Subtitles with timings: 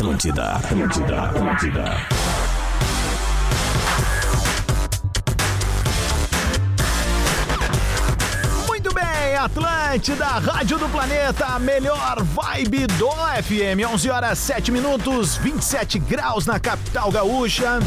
[0.00, 1.84] Atlântida, Atlântida, Atlântida.
[8.66, 13.92] Muito bem, Atlântida, Rádio do Planeta, melhor vibe do FM.
[13.92, 17.78] 11 horas 7 minutos, 27 graus na capital gaúcha.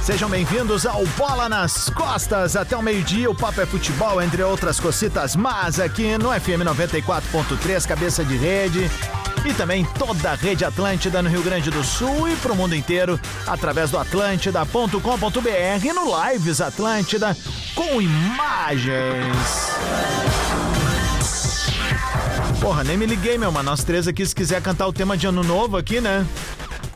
[0.00, 2.56] Sejam bem-vindos ao Bola nas Costas.
[2.56, 7.86] Até o meio-dia, o papo é futebol, entre outras cocitas, mas aqui no FM 94.3,
[7.86, 8.90] cabeça de rede.
[9.44, 13.18] E também toda a rede Atlântida no Rio Grande do Sul e pro mundo inteiro
[13.46, 17.36] através do atlântida.com.br no Lives Atlântida
[17.74, 19.36] com imagens.
[22.60, 25.26] Porra, nem me liguei, meu, mas nós três aqui, se quiser cantar o tema de
[25.26, 26.26] ano novo aqui, né?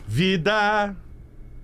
[0.07, 0.95] Vida.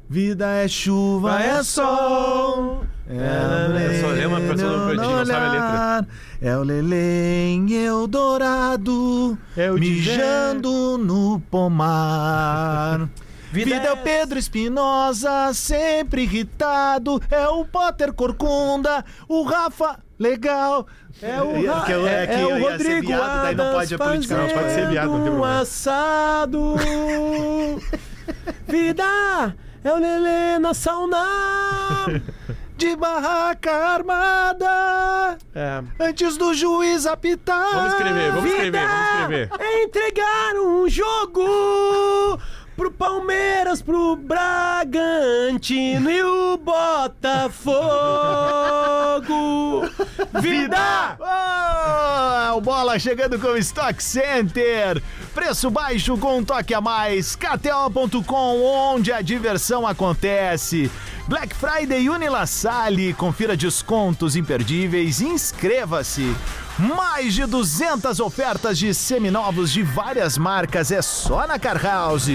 [0.10, 2.71] Vida é chuva, é sol.
[3.10, 6.08] É, eu só lembro a pessoa do Pedrinho, não sabe a letra.
[6.42, 13.10] É o Lelê em Eldorado, É o mijando no pomar.
[13.52, 17.22] Vida, Vida é o Pedro Espinosa, sempre irritado.
[17.30, 20.88] É o Potter Corcunda, o Rafa legal.
[21.22, 24.10] É o, Ra- que eu- é que eu o Rodrigo viado, daí não pode Adams
[24.10, 25.60] política, não pode ser viado, não tem problema.
[25.60, 26.76] assado.
[28.70, 29.04] Vida
[29.84, 31.18] é o Lelê na sauna
[32.82, 35.38] de barraca armada.
[35.54, 35.84] É.
[36.00, 37.76] Antes do juiz apitar.
[37.76, 39.50] Vamos escrever, vamos escrever, vamos escrever.
[39.60, 42.40] É entregar um jogo
[42.76, 47.72] pro Palmeiras, pro Bragantino e o Botafogo.
[50.42, 51.18] Vida!
[51.22, 55.00] Ah, o Bola chegando com o Stock Center.
[55.34, 57.38] Preço baixo com um toque a mais.
[57.38, 60.92] KTO.com, onde a diversão acontece.
[61.26, 63.14] Black Friday Unilassale.
[63.14, 65.22] Confira descontos imperdíveis.
[65.22, 66.36] Inscreva-se.
[66.78, 72.28] Mais de 200 ofertas de seminovos de várias marcas é só na Car House.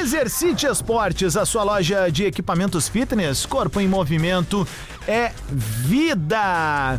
[0.00, 4.66] Exercite Esportes, a sua loja de equipamentos fitness, corpo em movimento
[5.06, 6.98] é vida.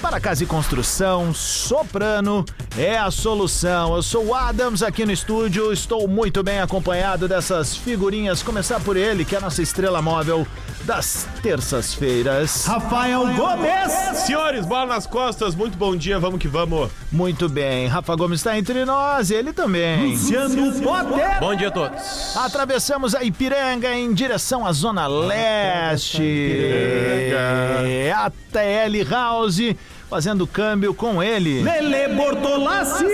[0.00, 2.44] Para casa e construção, Soprano
[2.76, 3.96] é a solução.
[3.96, 8.40] Eu sou o Adams aqui no estúdio, estou muito bem acompanhado dessas figurinhas.
[8.40, 10.46] Começar por ele, que é a nossa estrela móvel
[10.84, 12.64] das terças-feiras.
[12.64, 13.92] Rafael Gomes!
[14.24, 16.90] Senhores, bola nas costas, muito bom dia, vamos que vamos.
[17.10, 20.12] Muito bem, Rafa Gomes está entre nós, ele também.
[20.12, 21.40] Luciano Potter!
[21.40, 22.36] Bom dia a todos.
[22.36, 26.22] Atravessamos a Ipiranga em direção à Zona Leste.
[26.22, 29.58] É a TL House
[30.08, 31.62] fazendo câmbio com ele.
[31.62, 33.04] Lele Bortolassi.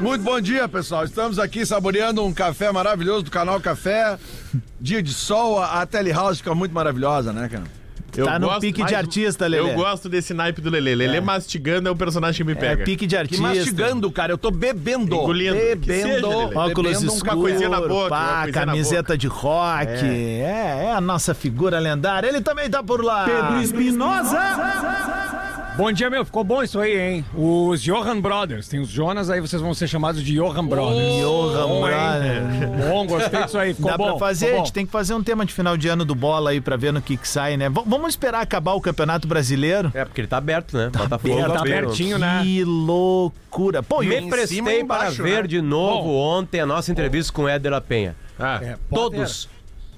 [0.00, 1.04] Muito bom dia, pessoal.
[1.04, 4.18] Estamos aqui saboreando um café maravilhoso do canal Café.
[4.80, 7.64] Dia de sol, a Telehouse fica muito maravilhosa, né, cara?
[8.16, 9.70] Eu Tá no gosto- pique de artista, Lelê.
[9.72, 10.94] Eu gosto desse naipe do Lelê.
[10.94, 12.84] Lelê mastigando é o personagem que me É pega.
[12.84, 13.42] pique de Que artista.
[13.42, 14.32] mastigando, cara.
[14.32, 15.14] Eu tô bebendo.
[15.14, 15.54] Engolindo.
[15.54, 16.30] Que Bebendo.
[16.30, 16.58] seja.
[16.58, 19.90] Óculos bebendo escuros, uma coisinha na boca, pá, coisinha na camiseta de rock.
[20.02, 20.84] É.
[20.86, 22.26] é, a nossa figura lendária.
[22.28, 23.24] Ele também tá por lá.
[23.26, 24.38] Pedro Espinosa.
[25.76, 26.24] Bom dia, meu.
[26.24, 27.24] Ficou bom isso aí, hein?
[27.34, 28.66] Os Johan Brothers.
[28.66, 31.16] Tem os Jonas, aí vocês vão ser chamados de Johan Brothers.
[31.20, 31.94] Johan Bom, hein?
[31.94, 32.88] Brother.
[32.90, 33.74] Bom, gostei disso aí.
[33.74, 34.10] Ficou Dá bom.
[34.12, 34.72] pra fazer, a gente bom.
[34.72, 37.02] tem que fazer um tema de final de ano do bola aí pra ver no
[37.02, 37.68] que que sai, né?
[37.68, 39.90] V- vamos esperar acabar o Campeonato Brasileiro.
[39.92, 40.88] É, porque ele tá aberto, né?
[40.88, 41.84] Botafogo aberto, tá aberto.
[41.84, 42.40] abertinho, né?
[42.42, 43.82] Que loucura.
[43.82, 45.48] Pô, e Me prestei embaixo, para ver né?
[45.48, 46.38] de novo Bom.
[46.38, 48.16] ontem a nossa entrevista com o Éder La Penha.
[48.38, 49.46] Ah, É, Todos.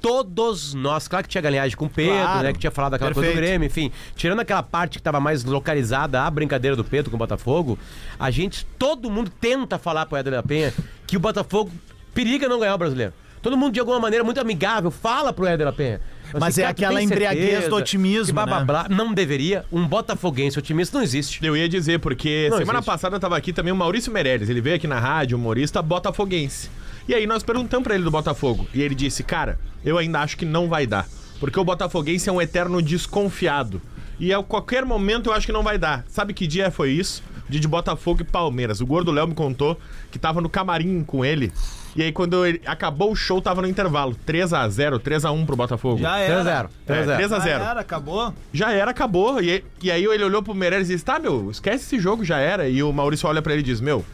[0.01, 2.43] Todos nós, claro que tinha galinhagem com o Pedro, Claro.
[2.45, 2.53] né?
[2.53, 3.49] Que tinha falado daquela coisa do Perfeito.
[3.51, 3.91] Grêmio, enfim.
[4.17, 7.79] Tirando aquela parte que tava mais localizada, a brincadeira do Pedro com o Botafogo,
[8.19, 10.73] a gente, todo mundo tenta falar pro Éder La Penha
[11.07, 11.71] que o Botafogo
[12.15, 13.13] periga não ganhar o brasileiro.
[13.43, 16.01] Todo mundo, de alguma maneira, muito amigável, fala pro Éder La Penha.
[16.39, 18.65] Mas é cara, aquela embriaguez certeza do otimismo, blá, blá, né?
[18.65, 18.87] blá.
[18.89, 19.65] Não deveria.
[19.73, 21.45] Um botafoguense otimista não existe.
[21.45, 22.91] Eu ia dizer, porque Não semana existe.
[22.91, 24.49] passada tava aqui também o Maurício Meirelles.
[24.49, 26.71] Ele veio aqui na rádio, humorista botafoguense.
[27.09, 28.67] E aí nós perguntamos pra ele do Botafogo.
[28.75, 31.09] E ele disse, cara, eu ainda acho que não vai dar.
[31.41, 33.81] Porque o botafoguense é um eterno desconfiado.
[34.21, 36.05] E a qualquer momento eu acho que não vai dar.
[36.09, 37.23] Sabe que dia foi isso?
[37.49, 38.81] Dia de Botafogo e Palmeiras.
[38.81, 39.79] O Gordo Léo me contou
[40.11, 41.51] que tava no camarim com ele.
[41.99, 44.17] E aí, quando ele acabou o show, tava no intervalo.
[44.25, 45.99] 3x0, 3x1 pro Botafogo.
[45.99, 46.43] Já 3 a era.
[46.45, 48.35] 0 3 a 0 É, 3 a 0 Já era, acabou.
[48.53, 49.43] Já era, acabou.
[49.43, 52.39] E, e aí ele olhou pro Meirelles e disse: Tá, meu, esquece esse jogo, já
[52.39, 52.69] era.
[52.69, 54.05] E o Maurício olha pra ele e diz: Meu,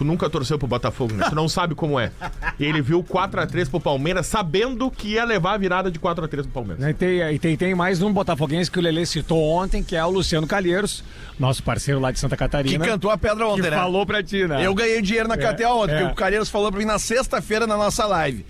[0.00, 1.26] tu nunca torceu pro Botafogo, né?
[1.28, 2.10] Tu não sabe como é.
[2.58, 6.48] E ele viu 4x3 pro Palmeiras, sabendo que ia levar a virada de 4x3 pro
[6.48, 6.82] Palmeiras.
[6.88, 10.02] E tem, e tem, tem mais um botafoguense que o Lelê citou ontem, que é
[10.02, 11.04] o Luciano Calheiros,
[11.38, 12.82] nosso parceiro lá de Santa Que Catarina.
[12.82, 13.76] cantou a pedra que ontem, né?
[13.76, 14.66] falou pra ti, né?
[14.66, 15.98] Eu ganhei dinheiro na KTO ontem, é.
[15.98, 18.46] porque o Calheiros falou pra mim na sexta-feira na nossa live.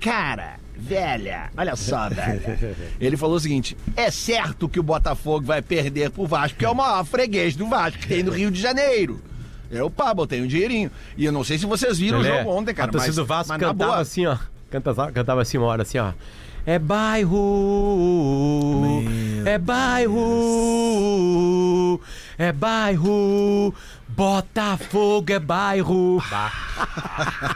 [0.00, 2.74] Cara, velha, olha só, velha.
[2.98, 6.70] Ele falou o seguinte: é certo que o Botafogo vai perder pro Vasco, que é
[6.70, 9.20] o maior freguês do Vasco que tem no Rio de Janeiro.
[9.70, 10.90] Eu, pá, botei um dinheirinho.
[11.16, 12.88] E eu não sei se vocês viram o Lelê, jogo ontem, cara.
[12.88, 14.36] a torcida mas, do Vasco mas cantava boa, assim, ó.
[14.70, 16.12] cantava, cantava assim uma hora assim, ó.
[16.66, 17.42] É bairro,
[19.44, 20.14] é bairro,
[22.38, 23.74] é bairro,
[24.08, 26.22] Botafogo é bairro.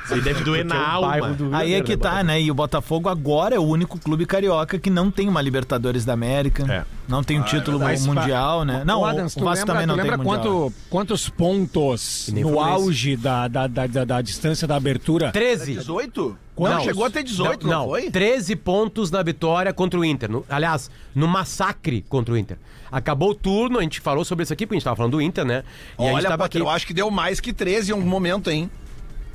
[0.05, 1.37] Isso aí deve doer na É o alma.
[1.53, 2.41] Aí é que Janeiro, tá, né?
[2.41, 6.13] E o Botafogo agora é o único clube carioca que não tem uma Libertadores da
[6.13, 6.65] América.
[6.73, 6.85] É.
[7.09, 8.83] Não tem um título Mas, mundial, né?
[8.85, 10.53] Não, o, Adams, o tu Vasco lembra, também tu não tem lembra mundial.
[10.71, 12.83] quanto, quantos pontos nem no Fluminense.
[12.83, 15.33] auge da, da, da, da, da distância da abertura?
[15.33, 15.75] 13.
[15.75, 16.37] 18?
[16.55, 16.77] Quantos?
[16.79, 18.11] Não, chegou a ter 18, não, não, foi?
[18.11, 20.31] 13 pontos na vitória contra o Inter.
[20.31, 22.59] No- aliás, no massacre contra o Inter.
[22.91, 25.21] Acabou o turno, a gente falou sobre isso aqui, porque a gente tava falando do
[25.23, 25.65] Inter, né?
[25.99, 26.69] E a gente Olha, tava Potter, aqui.
[26.69, 28.71] eu acho que deu mais que 13 em um momento, hein?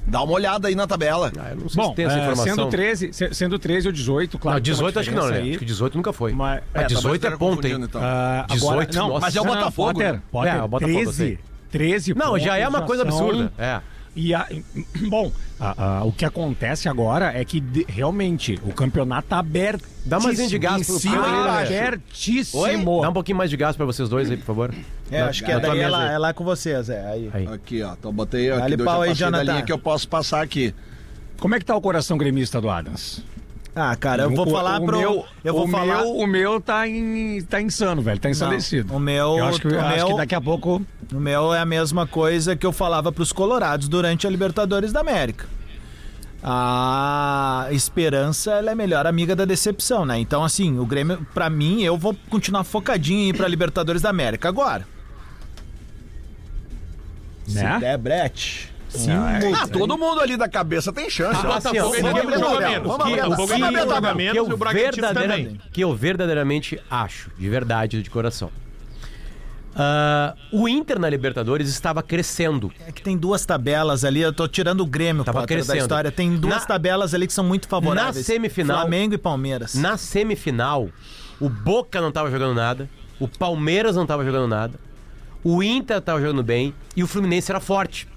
[0.05, 1.31] Dá uma olhada aí na tabela.
[1.39, 2.55] Ah, eu não sei Bom, se tem essa é, informação.
[2.55, 4.57] sendo, 13, se- sendo 13 ou 18, claro.
[4.57, 5.37] Não, que tem uma 18 acho que não, né?
[5.37, 5.49] aí.
[5.51, 6.33] Acho que 18 nunca foi.
[6.33, 7.83] Mas- Mas É, 18 talvez é confundindo, hein?
[7.89, 8.01] então.
[8.03, 9.21] Ah, 18, não, nossa.
[9.21, 10.21] Mas é o não, Botafogo, Potter, né?
[10.29, 11.39] Potter, É, o Botafogo, eu 13, sei.
[11.71, 13.51] 13 Não, já é uma coisa absurda.
[13.57, 13.79] É.
[14.15, 14.47] E a-
[15.09, 19.83] bom, a- a- o que acontece agora é que de- realmente o campeonato tá aberto.
[20.05, 21.61] Dá mais de gás pro cima e né?
[21.61, 23.01] Abertíssimo.
[23.01, 24.73] Dá um pouquinho mais de gás pra vocês dois aí, por favor.
[25.11, 27.05] É, acho que é Na daí é lá, é lá com vocês, é.
[27.05, 27.29] Aí.
[27.33, 27.47] Aí.
[27.47, 27.93] Aqui, ó.
[27.93, 29.43] Então botei aqui, já pau aí, Jonathan.
[29.43, 30.73] linha que eu posso passar aqui.
[31.39, 33.23] Como é que tá o coração gremista do Adams?
[33.75, 34.97] Ah, cara, eu vou O- falar o pro.
[34.99, 36.01] Meu, eu vou o falar.
[36.03, 38.19] Meu, o meu tá, em, tá insano, velho.
[38.19, 38.93] Tá ensandecido.
[38.95, 40.79] o meu- Eu acho que, o acho meu- que daqui a pouco.
[41.13, 45.01] O meu é a mesma coisa que eu falava pros colorados durante a Libertadores da
[45.01, 45.45] América.
[46.41, 50.17] A esperança ela é a melhor amiga da decepção, né?
[50.19, 54.09] Então, assim, o Grêmio, pra mim, eu vou continuar focadinho em ir pra Libertadores da
[54.09, 54.49] América.
[54.49, 54.85] Agora,
[57.47, 57.73] Né?
[57.75, 61.45] se der brete, se Ah, todo mundo ali da cabeça tem chance.
[61.45, 61.53] O ó.
[61.53, 61.93] assim, Botafogo
[62.59, 62.87] menos.
[62.87, 63.55] O Botafogo tabela.
[63.55, 68.09] ainda tem um jogo a Que menos e que eu verdadeiramente acho, de verdade, de
[68.09, 68.49] coração.
[69.75, 72.71] Ah, o Inter na Libertadores estava crescendo.
[72.87, 75.81] É que tem duas tabelas ali, eu tô tirando o Grêmio Tava Potter, da crescendo.
[75.81, 76.11] história.
[76.11, 78.17] Tem duas Na- tabelas ali que são muito favoráveis.
[78.17, 79.73] Na semifinal- Flamengo e Palmeiras.
[79.75, 80.89] Na semifinal,
[81.39, 82.89] o Boca não estava jogando nada,
[83.19, 84.79] o Palmeiras não estava jogando nada,
[85.43, 88.07] o Inter estava jogando bem e o Fluminense era forte.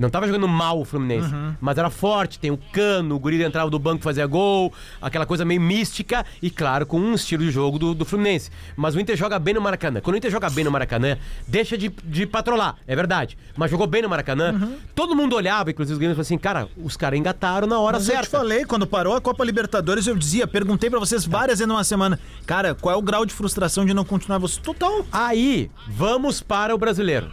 [0.00, 1.28] Não estava jogando mal o Fluminense,
[1.60, 5.44] mas era forte, tem o cano, o guri entrava do banco fazia gol, aquela coisa
[5.44, 8.50] meio mística e, claro, com um estilo de jogo do, do Fluminense.
[8.74, 10.00] Mas o Inter joga bem no Maracanã.
[10.00, 13.36] Quando o Inter joga bem no Maracanã, deixa de, de patrolar, é verdade.
[13.54, 16.66] Mas jogou bem no Maracanã, todo mundo olhava, inclusive os gringos, e falou assim: cara,
[16.82, 18.26] os caras engataram na hora Mas eu certa.
[18.26, 21.84] te falei, quando parou a Copa Libertadores, eu dizia, perguntei pra vocês várias vezes numa
[21.84, 24.38] semana, cara, qual é o grau de frustração de não continuar?
[24.38, 25.04] Você, total.
[25.12, 27.30] Aí, vamos para o brasileiro.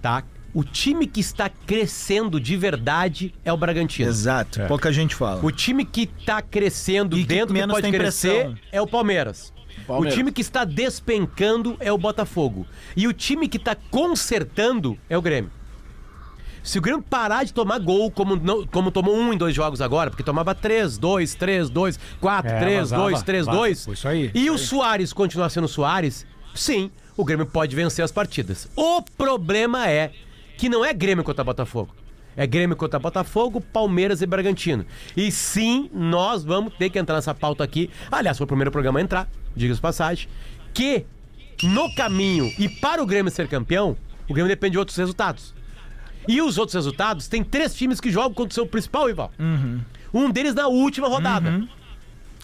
[0.00, 0.24] Tá?
[0.54, 4.08] O time que está crescendo de verdade é o Bragantino.
[4.08, 5.44] Exato, pouca gente fala.
[5.44, 8.58] O time que está crescendo E que dentro que menos pode tem crescer pressão.
[8.70, 9.52] é o Palmeiras.
[9.86, 10.12] Palmeiras.
[10.14, 12.66] O time que está despencando é o Botafogo.
[12.94, 15.50] E o time que está consertando é o Grêmio.
[16.62, 19.80] Se o Grêmio parar de tomar gol, como, não- como tomou um em dois jogos
[19.80, 23.58] agora, porque tomava três, dois, três, dois, quatro, É, três, dois, três, vaza.
[23.58, 23.86] dois.
[23.88, 24.58] Isso aí, E isso o aí.
[24.58, 26.24] Soares continuar sendo Soares,
[26.54, 28.68] sim, o Grêmio pode vencer as partidas.
[28.76, 30.12] O problema é
[30.62, 31.92] que não é Grêmio contra Botafogo.
[32.36, 34.86] É Grêmio contra Botafogo, Palmeiras e Bragantino.
[35.16, 37.90] E sim, nós vamos ter que entrar nessa pauta aqui.
[38.12, 40.28] Aliás, foi o primeiro programa a entrar, diga-se passagem,
[40.72, 41.04] que
[41.64, 43.96] no caminho e para o Grêmio ser campeão,
[44.28, 45.52] o Grêmio depende de outros resultados.
[46.28, 49.32] E os outros resultados, tem três times que jogam contra o seu principal rival.
[50.14, 51.66] Um deles na última rodada.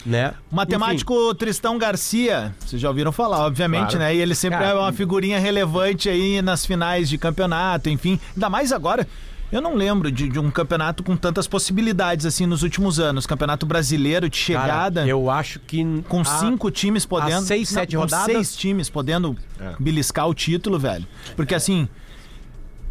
[0.07, 0.33] Né?
[0.51, 3.99] O matemático Tristão Garcia, vocês já ouviram falar, obviamente, Claro.
[3.99, 4.15] né?
[4.15, 8.19] E ele sempre Cara, é uma figurinha relevante aí nas finais de campeonato, enfim.
[8.35, 9.07] Ainda mais agora.
[9.51, 13.27] Eu não lembro de, de um campeonato com tantas possibilidades assim nos últimos anos.
[13.27, 15.07] Campeonato brasileiro de Cara, chegada.
[15.07, 15.83] eu acho que.
[16.07, 17.47] Com a- cinco times podendo.
[17.47, 18.27] seis, sete com rodadas?
[18.27, 19.35] seis times podendo
[19.79, 21.07] beliscar o título, velho.
[21.35, 21.89] Porque assim.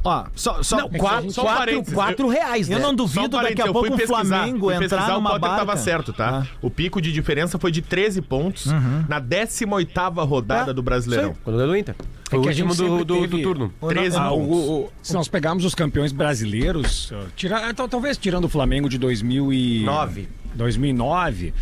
[0.09, 0.63] Ó, só.
[0.63, 2.81] só Não, quatro, só quatro, quatro reais, eu né?
[2.81, 5.49] não Só um duvido daqui a eu pouco o Flamengo entrar pesquisar, numa o Potter
[5.49, 5.65] barca.
[5.65, 6.43] tava certo, tá?
[6.45, 6.57] Ah.
[6.61, 8.67] O pico de diferença foi de 13 pontos
[9.09, 11.31] na 18ª rodada É, do Brasileirão.
[11.33, 11.95] Sim, quando ganhou do Inter.
[12.29, 13.73] Foi É o que a último gente do, do, do turno.
[13.87, 14.57] 13 Ah, o- pontos.
[14.69, 20.27] o- se nós pegarmos os campeões brasileiros, tira, tal- talvez tirando o Flamengo de 2009,
[20.55, 21.53] 2009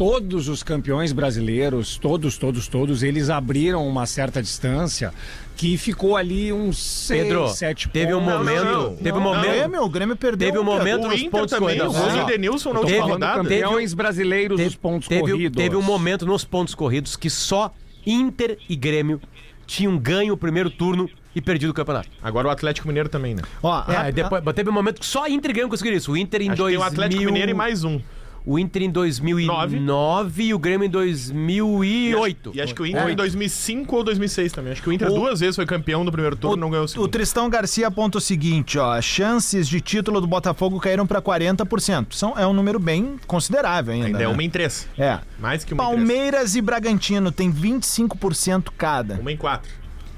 [0.00, 5.12] todos os campeões brasileiros, todos, todos, todos, eles abriram uma certa distância
[5.54, 8.38] que ficou ali uns 6, Pedro, 7 teve um pontos.
[8.38, 8.64] momento.
[8.64, 8.96] não, não.
[8.96, 9.52] teve um O Não, momento.
[9.52, 10.48] Grêmio, o Grêmio perdeu.
[10.48, 11.94] Teve um momento O nos Inter pontos também, corridos.
[11.94, 13.42] o Não, na Tô última falando rodada.
[13.42, 15.62] campeões brasileiros Teve, dos pontos teve, corridos.
[15.62, 17.70] teve um momento nos pontos corridos que só
[18.06, 19.20] Inter e Grêmio
[19.66, 22.08] tinham ganho o primeiro turno e perdido o campeonato.
[22.22, 23.42] Agora o Atlético Mineiro também, né?
[23.62, 26.10] Ó, É, rap- depois, teve um momento que só Inter e Grêmio conseguiram isso.
[26.10, 26.80] O Inter em Acho 2000...
[26.80, 28.00] tem o Atlético Mineiro e mais um.
[28.44, 32.52] O Inter em 2009 e o Grêmio em 2008.
[32.54, 34.72] E acho que o Inter em 2005 ou 2006 também.
[34.72, 36.86] Acho que o Inter duas vezes foi campeão do primeiro turno e não ganhou o
[36.86, 37.08] O segundo.
[37.08, 42.12] Tristão Garcia aponta o seguinte, ó, as chances de título do Botafogo caíram pra 40%.
[42.12, 44.06] São, é um número bem considerável ainda.
[44.06, 44.28] Ainda é né?
[44.28, 44.88] uma em três.
[44.98, 45.18] É.
[45.38, 45.98] Mais que uma em três.
[45.98, 49.14] Palmeiras e Bragantino tem 25% cada.
[49.14, 49.70] Uma em quatro.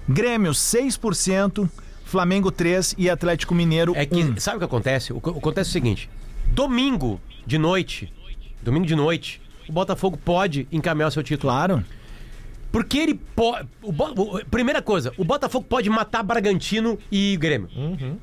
[0.08, 1.68] Grêmio 6%,
[2.04, 4.36] Flamengo 3 e Atlético Mineiro É que, 1.
[4.38, 5.12] sabe o que acontece?
[5.12, 6.10] O acontece é o seguinte:
[6.48, 8.12] domingo de noite,
[8.62, 11.52] domingo de noite, o Botafogo pode encaminhar o seu título.
[11.52, 11.84] Claro.
[12.70, 13.68] Porque ele pode.
[14.50, 17.68] Primeira coisa, o Botafogo pode matar Bragantino e Grêmio.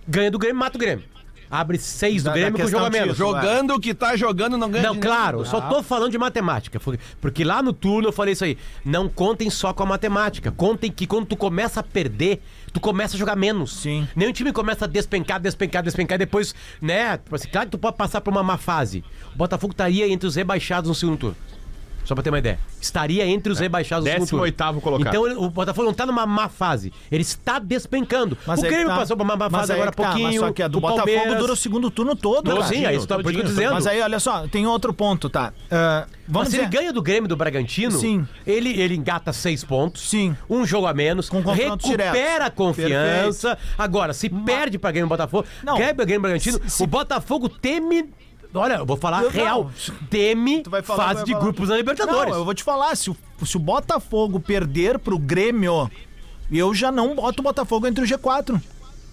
[0.07, 1.05] Ganha do Grêmio, mata o Grêmio.
[1.51, 3.18] Abre seis do Da- da Grêmio com questão jogo a menos.
[3.18, 6.79] Jogando o que tá jogando, não ganha Não, de claro, só tô falando de matemática.
[7.20, 8.58] Porque lá no turno eu falei isso aí.
[8.86, 10.51] Não contem só com a matemática.
[10.51, 12.41] Contem que quando tu começa a perder,
[12.72, 13.77] tu começa a jogar menos.
[13.77, 14.08] Sim.
[14.15, 16.15] Nenhum time começa a despencar, despencar, despencar.
[16.15, 17.18] E depois, né?
[17.18, 19.03] Tipo assim, claro que tu pode passar por uma má fase.
[19.34, 21.36] O Botafogo estaria entre os rebaixados no segundo turno.
[22.10, 22.58] Só pra ter uma ideia.
[22.82, 24.46] Estaria entre os rebaixados no segundo turno.
[24.48, 25.08] 18º colocado.
[25.10, 26.92] Então ele- o Botafogo não tá numa má fase.
[27.12, 28.36] Ele está despencando.
[28.48, 29.98] Mas o aí Grêmio que tá- passou por uma má mas fase agora há que
[30.01, 30.25] tá, pouquinho.
[30.28, 32.50] Mas só que a do o Botafogo Palmeiras- dura o segundo turno todo.
[32.50, 32.68] Não, cara.
[32.68, 33.74] sim, é isso, que eu tô dizendo.
[33.74, 35.54] Mas aí, olha só, tem outro ponto, tá?
[35.70, 38.28] Mas vamos ele dizer- ganha do Grêmio do Bragantino, Sim.
[38.46, 40.36] Ele, ele engata seis pontos, Sim.
[40.50, 42.48] um jogo a menos, Com confrontos recupera diretos.
[42.48, 43.58] a confiança.
[43.78, 45.78] Agora, se perde pra Grêmio e Botafogo, Não.
[45.78, 48.10] ganha pra Grêmio e Bragantino, Se- se- o Botafogo teme.
[48.53, 49.63] Olha, eu vou falar Eu- real.
[49.89, 50.08] não.
[50.08, 52.32] Teme falar, fase de grupos na Libertadores.
[52.32, 55.89] Não, eu vou te falar, se o, se o Botafogo perder pro Grêmio,
[56.51, 58.60] eu já não boto o Botafogo entre o G4.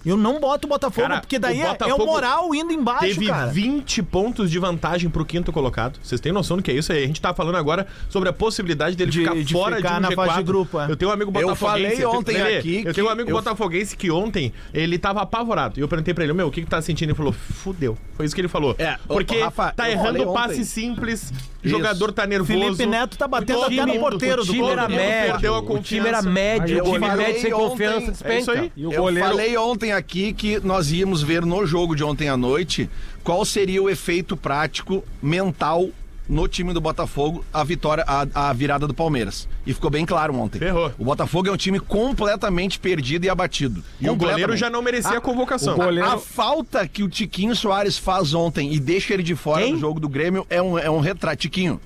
[0.05, 2.71] Eu não boto o Botafogo, Cara, porque daí o é- é, Botafogo o moral indo
[2.71, 3.47] embaixo, Teve cara.
[3.47, 5.99] 20 pontos de vantagem pro quinto colocado.
[6.01, 6.91] Vocês têm noção do que é isso?
[6.93, 7.03] aí?
[7.03, 9.97] A gente tá falando agora sobre a possibilidade dele De- ficar de fora ficar de
[9.97, 10.15] um na G4.
[10.27, 10.89] fase de grupo, é.
[10.89, 11.95] Eu tenho um amigo Eu botafoguense...
[12.01, 15.21] falei ontem Lelê, aqui Eu tenho um que amigo eu- botafoguense que ontem ele tava
[15.21, 15.77] apavorado.
[15.79, 17.09] E eu perguntei pra ele, meu, o que que tá sentindo?
[17.09, 17.97] Ele falou, fudeu.
[18.15, 18.75] Foi isso que ele falou.
[18.79, 20.63] É, Porque Rafa, tá eu errando passe ontem.
[20.63, 21.33] simples,
[21.67, 22.59] jogador tá nervoso.
[22.59, 24.71] Felipe Neto tá batendo até no porteiro do time gol.
[24.71, 25.53] era médio.
[25.69, 28.33] O time era médio, o time médio sem confiança despenca.
[28.33, 28.71] É isso aí.
[28.75, 29.29] E o Eu goleiro.
[29.29, 32.89] falei ontem aqui que nós íamos ver no jogo de ontem à noite
[33.23, 35.89] qual seria o efeito prático mental
[36.27, 39.47] no time do Botafogo a vitória, a, a virada do Palmeiras.
[39.65, 40.59] E ficou bem claro ontem.
[40.59, 40.91] Ferrou.
[40.97, 43.83] O Botafogo é um time completamente perdido e abatido.
[43.99, 45.73] E o goleiro já não merecia a convocação.
[45.73, 49.63] o goleiro- A falta que o Tiquinho Soares faz ontem e deixa ele de fora
[49.63, 49.73] Quem?
[49.73, 51.37] do jogo do Grêmio é um, é um retrato.
[51.37, 51.79] Tiquinho.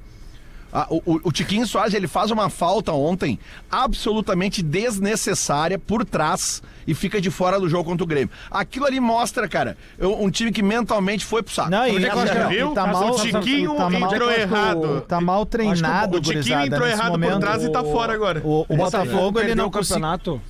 [0.74, 3.38] Ah, o, o- o Tiquinho Soares ele faz uma falta ontem
[3.70, 8.30] absolutamente desnecessária por trás e fica de fora do jogo contra o Grêmio.
[8.50, 11.70] Aquilo ali mostra, cara, eu- um time que mentalmente foi pro saco.
[11.70, 12.48] Não, e, Onde é não, é?
[12.48, 12.72] Viu?
[12.74, 15.02] tá mal, o Tiquinho tá mal, entrou errado.
[15.02, 17.32] tá mal treinado, O Tiquinho gurizada, entrou errado momento.
[17.34, 18.42] por trás e tá fora agora.
[18.44, 20.42] O, o Botafogo, ele não o conseguiu...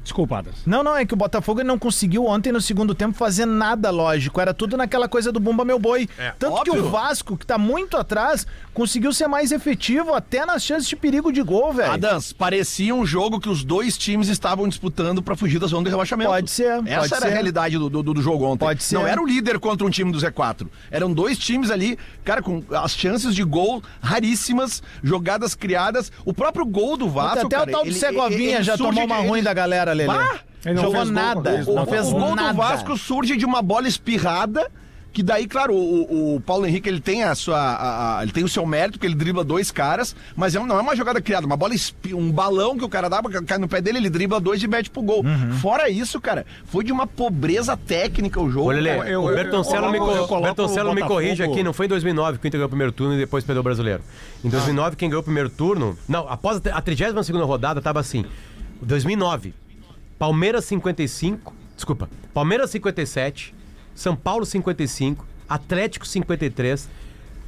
[0.00, 0.04] campeonato.
[0.04, 0.54] Desculpa, Adas.
[0.66, 3.90] Não, não, é que o Botafogo ele não conseguiu ontem no segundo tempo fazer nada
[3.90, 4.40] lógico.
[4.40, 6.08] Era tudo naquela coisa do Bumba Meu Boi.
[6.18, 6.86] É, Tanto que óbvio.
[6.86, 11.32] o Vasco, que tá muito atrás, conseguiu ser mais efetivo até nas chances de perigo
[11.32, 11.92] de gol, velho.
[11.92, 15.90] Adams, parecia um jogo que os dois times estavam disputando pra fugir da zona de
[15.90, 16.30] rebaixamento.
[16.30, 17.26] Pode ser, Essa pode era ser.
[17.26, 18.64] a realidade do, do, do jogo ontem.
[18.64, 18.94] Pode ser.
[18.96, 20.66] Não era o líder contra um time do Z4.
[20.90, 26.10] Eram dois times ali, cara, com as chances de gol raríssimas, jogadas criadas.
[26.24, 27.46] O próprio gol do Vasco.
[27.46, 29.54] até cara, o tal do ele- Segovinha ele já surge tomou uma ruim ele- da
[29.54, 30.06] galera, Lelê.
[30.06, 30.40] Bah!
[30.64, 32.50] Ele não Jogou fez gol nada, O, não o- fez o gol nada.
[32.52, 34.70] do Vasco surge de uma bola espirrada.
[35.12, 37.58] Que daí, claro, o, o Paulo Henrique ele tem a sua.
[37.58, 40.78] a- a- ele tem o seu mérito, que ele dribla dois caras, mas é não
[40.78, 41.74] é uma jogada criada, uma bola
[42.14, 44.88] um balão que o cara dá, cai no pé dele, ele dribla dois e mete
[44.88, 45.24] pro gol.
[45.24, 45.52] Uhum.
[45.54, 48.70] Fora isso, cara, foi de uma pobreza técnica o jogo.
[48.70, 49.10] Lelê, cara.
[49.10, 52.46] eu- o Bertoncello, eu me, eu Bertoncello me corrige aqui, não foi em 2009 que
[52.46, 54.02] o Inter ganhou o primeiro turno e depois perdeu o brasileiro.
[54.44, 55.98] Em 2009, quem ganhou o primeiro turno.
[56.08, 58.24] Não, após a, a 32 rodada, tava assim:
[58.80, 59.52] 2009,
[60.20, 63.54] Palmeiras 55, desculpa, Palmeiras 57,
[63.94, 66.90] São Paulo 55, Atlético 53,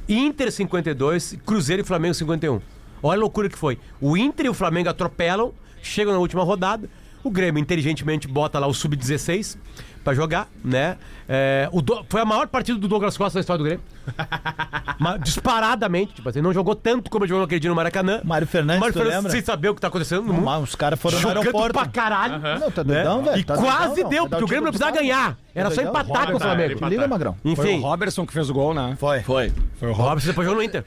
[0.09, 2.59] Inter 52, Cruzeiro e Flamengo 51.
[3.03, 3.77] Olha a loucura que foi.
[4.01, 5.53] O Inter e o Flamengo atropelam,
[5.83, 6.89] chegam na última rodada.
[7.23, 9.55] O Grêmio inteligentemente bota lá o sub-16
[10.03, 10.97] pra jogar, né?
[11.27, 13.83] É, o Do- Foi a maior partida do Douglas Costa da história do Grêmio.
[14.99, 16.13] Ma- Disparadamente.
[16.15, 18.19] Tipo assim, não jogou tanto como ele jogou aquele dia no Maracanã.
[18.23, 19.31] Mário Fernandes, Mário Fernandes lembra?
[19.31, 20.45] sem saber o que tá acontecendo no mundo.
[20.45, 21.73] Mas os caras foram no Jogando aeroporto.
[21.73, 22.39] pra caralho.
[22.59, 22.93] Não, tá né?
[23.03, 23.37] doidão, velho.
[23.39, 25.37] E Tá quase doidão, deu, dar porque o Grêmio não precisava ganhar.
[25.55, 26.01] Era só Doidão?
[26.01, 26.85] empatar com o Flamengo.
[26.87, 27.35] liga, Magrão.
[27.41, 28.95] Foi o Enfim, Robertson que fez o gol, né?
[28.99, 29.21] Foi.
[29.21, 29.51] Foi.
[29.79, 30.09] Foi o o Robertson.
[30.09, 30.83] Robson depois jogou no Inter.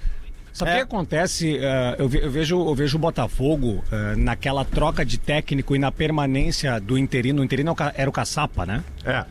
[0.57, 1.57] Sabe o que acontece?
[1.59, 5.79] eh, eu, ve- eu vejo, eu vejo o Botafogo eh, naquela troca de técnico e
[5.79, 7.43] na permanência do interino.
[7.43, 8.83] O interino é era o Caçapa, né?
[9.05, 9.25] É.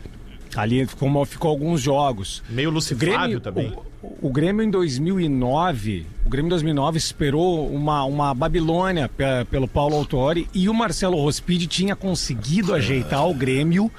[0.55, 2.41] Ali ficou, ficou alguns jogos.
[2.49, 3.73] Meio Grêmio, também.
[4.01, 9.67] O, o Grêmio em 2009 O Grêmio em 2009 esperou uma, uma Babilônia pe- pelo
[9.67, 13.91] Paulo Autori e o Marcelo Rospide tinha conseguido ajeitar o Grêmio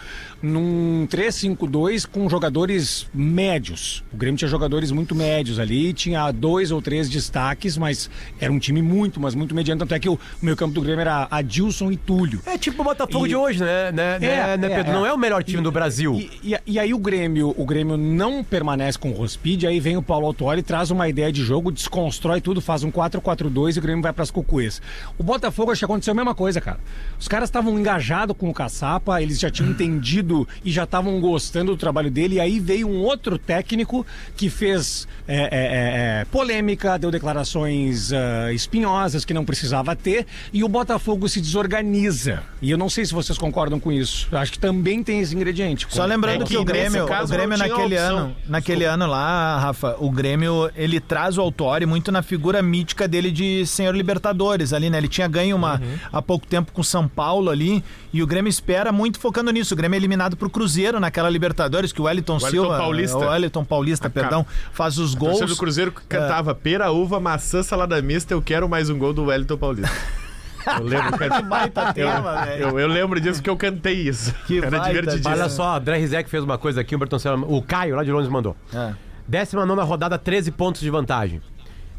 [0.46, 4.04] num 3-5-2 com jogadores médios.
[4.12, 8.08] O Grêmio tinha jogadores muito médios ali, tinha dois ou três destaques, mas
[8.40, 9.78] era um time muito, mas muito mediano.
[9.80, 12.40] Tanto é que o meio campo do Grêmio era Adilson e Túlio.
[12.46, 13.92] É tipo o Botafogo E- de hoje, né?
[13.92, 14.92] né, né, né, é, Pedro?
[14.92, 14.94] é.
[14.94, 16.14] Não é o melhor time do Brasil.
[16.14, 19.96] E, e- e aí o Grêmio, o Grêmio não permanece com o Rospide, aí vem
[19.96, 23.82] o Paulo Autori, traz uma ideia de jogo, desconstrói tudo, faz um 4-4-2 e o
[23.82, 24.80] Grêmio vai pras cucuês.
[25.18, 26.78] O Botafogo acho que aconteceu a mesma coisa, cara.
[27.18, 31.72] Os caras estavam engajados com o Caçapa, eles já tinham entendido e já estavam gostando
[31.72, 34.04] do trabalho dele, e aí veio um outro técnico
[34.36, 40.26] que fez é, é, é, é, polêmica, deu declarações ah, espinhosas que não precisava ter,
[40.52, 42.42] e o Botafogo se desorganiza.
[42.60, 44.28] E eu não sei se vocês concordam com isso.
[44.32, 45.86] Acho que também tem esse ingrediente.
[45.88, 50.10] Só lembrando que, que o Grêmio, o Grêmio naquele ano, naquele ano lá, Rafa, o
[50.10, 54.98] Grêmio, ele traz o Autori muito na figura mítica dele de senhor Libertadores ali, né?
[54.98, 55.98] Ele tinha ganho uma Uhum.
[56.12, 59.74] há pouco tempo com São Paulo ali, e o Grêmio espera muito focando nisso.
[59.74, 63.18] O Grêmio é eliminado pro Cruzeiro naquela Libertadores, que o Wellington, Wellington Silva, Paulista.
[63.18, 65.50] o Wellington Paulista, perdão, faz os O torcedor gols.
[65.50, 69.56] do Cruzeiro cantava pera, uva, maçã, salada mista, eu quero mais um gol do Wellington
[69.56, 69.92] Paulista.
[70.66, 72.61] Eu lembro, que baita tema, velho.
[72.64, 74.35] eu, eu lembro disso que eu cantei isso.
[74.49, 75.32] Que Era baita divertidíssimo.
[75.32, 78.28] Olha só, André Rizek fez uma coisa aqui, o Bertoncello, o Caio lá de Londres
[78.28, 78.56] mandou.
[78.75, 78.92] É.
[79.28, 81.40] Décima nona rodada, 13 pontos de vantagem.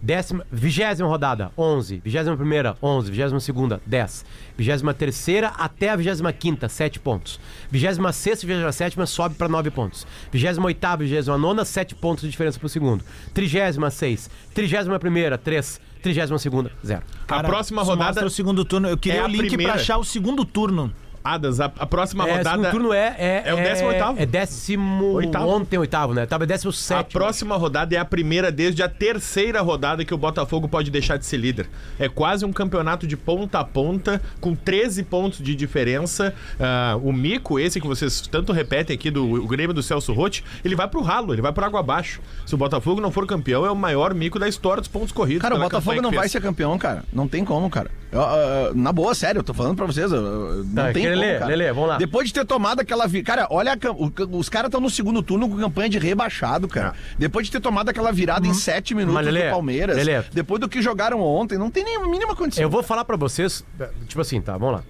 [0.01, 2.01] Décima, vigésima rodada, 11.
[2.04, 3.10] Vigésima primeira, 11.
[3.10, 4.25] Vigésima segunda, 10.
[4.58, 7.39] Vigésima terceira até a vigésima quinta, 7 pontos.
[7.72, 10.06] Vigésima sexta e vigésima sétima sobe para 9 pontos.
[10.32, 13.04] Vigésima oitava e vigésima nona, 7 pontos de diferença pro segundo.
[13.34, 14.30] Trigésima, 6.
[14.54, 15.82] Trigésima primeira, 3.
[16.01, 17.01] Trigésima segunda, 0.
[17.27, 18.25] a próxima rodada.
[18.25, 18.88] o segundo turno.
[18.88, 20.94] Eu queria é o link pra achar o segundo turno.
[21.34, 22.50] Adas, a, a próxima É, rodada.
[22.58, 23.16] segundo turno é.
[23.18, 24.20] É, é o décimo oitavo.
[24.22, 25.06] É décimo.
[25.14, 25.48] Oitavo.
[25.48, 26.26] Ontem, oitavo, né?
[26.26, 27.12] Tava décimo A sétimo.
[27.12, 31.26] próxima rodada é a primeira desde a terceira rodada que o Botafogo pode deixar de
[31.26, 31.70] ser líder.
[32.00, 36.34] É quase um campeonato de ponta a ponta, com 13 pontos de diferença.
[36.60, 40.44] Ah, o mico, esse que vocês tanto repetem aqui, do o Grêmio do Celso Rotti,
[40.64, 42.22] ele vai pro ralo, ele vai pro água abaixo.
[42.46, 45.42] Se o Botafogo não for campeão, é o maior mico da história dos pontos corridos.
[45.42, 47.04] Cara, o Botafogo não vai ser campeão, cara.
[47.12, 47.90] Não tem como, cara.
[48.10, 50.10] Eu, eu, na boa, sério, eu tô falando pra vocês.
[50.12, 51.98] eu- Não Tá, tem como, vamos lá.
[51.98, 53.06] Depois de ter tomado aquela.
[53.06, 56.94] vi- Cara, olha, o- os caras estão no segundo turno com campanha de rebaixado, cara.
[57.20, 59.98] Depois de ter tomado aquela virada em sete minutos Mas, Lelê, do Palmeiras.
[59.98, 60.24] Lelê.
[60.32, 62.62] Depois do que jogaram ontem, não tem nem a mínima condição.
[62.63, 63.65] Eu vou falar pra vocês,
[64.08, 64.84] tipo assim, tá, vamos lá.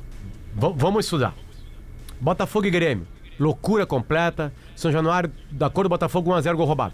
[0.54, 1.34] V- vamos estudar.
[2.22, 3.08] Botafogo e Grêmio.
[3.40, 4.54] Loucura completa.
[4.76, 6.94] São Januário, da cor do Botafogo, 1x0 gol roubado.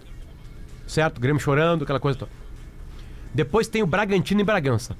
[0.86, 1.20] Certo?
[1.20, 2.30] Grêmio chorando, aquela coisa toda.
[3.34, 4.96] Depois tem o Bragantino e Bragança.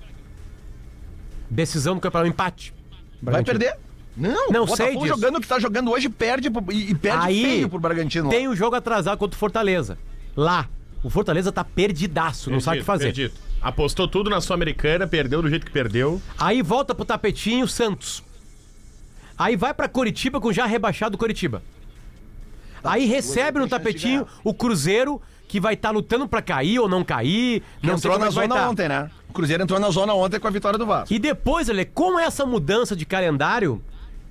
[1.55, 2.75] Decisão do campeonato, empate.
[3.23, 3.77] Vai perder?
[4.17, 5.07] Não, Não o Botafogo sei disso.
[5.09, 8.29] jogando o que tá jogando hoje perde pro- e, e perde Aí feio pro Bragantino.
[8.29, 9.99] tem o jogo atrasado contra o Fortaleza.
[10.37, 10.69] Lá.
[11.03, 13.05] O Fortaleza tá perdidaço, não sabe o que fazer.
[13.07, 13.35] Perdido.
[13.61, 16.21] Apostou tudo na Sul-Americana, perdeu do jeito que perdeu.
[16.39, 18.23] Aí volta pro tapetinho o Santos.
[19.37, 21.63] Aí vai pra Curitiba com já rebaixado Curitiba.
[22.83, 25.21] Aí recebe no tapetinho o Cruzeiro,
[25.55, 27.63] que vai estar lutando pra cair ou não cair.
[27.81, 28.69] Que Não entrou é na zona tá.
[28.69, 29.09] ontem, né?
[29.29, 31.15] O Cruzeiro entrou na zona ontem com a vitória do Vasco.
[31.15, 33.81] E depois, Ale, com essa mudança de calendário,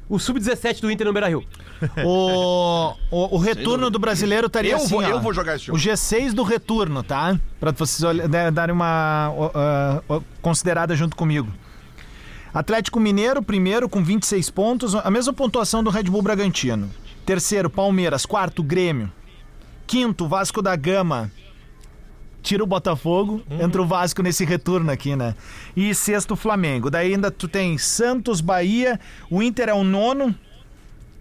[0.10, 1.42] o Sub-17 do Inter no Beira-Rio.
[2.06, 5.08] O, o, o retorno do brasileiro estaria Eu assim, vou- ó.
[5.08, 5.78] eu vou jogar esse jogo.
[5.78, 7.40] O G6 do retorno, tá?
[7.58, 11.48] Pra vocês olha- de- darem uma ó, ó, considerada junto comigo.
[12.54, 16.90] Atlético Mineiro, primeiro, com 26 pontos, a mesma pontuação do Red Bull Bragantino.
[17.26, 18.26] Terceiro, Palmeiras.
[18.26, 19.10] Quarto, Grêmio.
[19.86, 21.32] Quinto, Vasco da Gama.
[22.42, 25.34] Tira o Botafogo, entra o Vasco nesse retorno aqui, né?
[25.78, 26.90] E sexto, Flamengo.
[26.90, 30.36] Daí ainda tu tem Santos, Bahia, o Inter é o nono.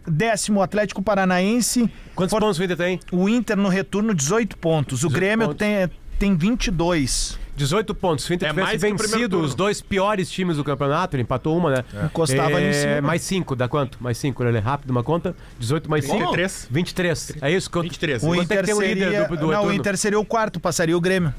[0.04, 1.88] Décimo, Atlético Paranaense.
[2.16, 3.00] Quantos pontos o Inter tem?
[3.12, 5.04] O Inter no retorno, 18 pontos.
[5.04, 5.58] O 18 Grêmio pontos.
[5.58, 7.38] tem, tem 22.
[7.56, 8.24] 18 pontos.
[8.24, 11.70] Se o Inter É tivesse vencido os dois piores times do campeonato, ele empatou uma,
[11.70, 11.84] né?
[12.04, 13.00] Encostava ali em cima.
[13.02, 13.98] Mais 5, dá quanto?
[14.02, 15.34] Mais 5, ele é rápido uma conta.
[15.58, 16.16] 18 mais 5.
[16.18, 16.68] 23.
[16.70, 17.36] 23.
[17.42, 17.70] É isso?
[17.70, 18.22] Quanto, 23.
[18.22, 19.28] O Quanto é Inter que tem o líder seria...
[19.28, 19.72] do- do não, o?
[19.72, 21.32] Inter seria o quarto, passaria o Grêmio.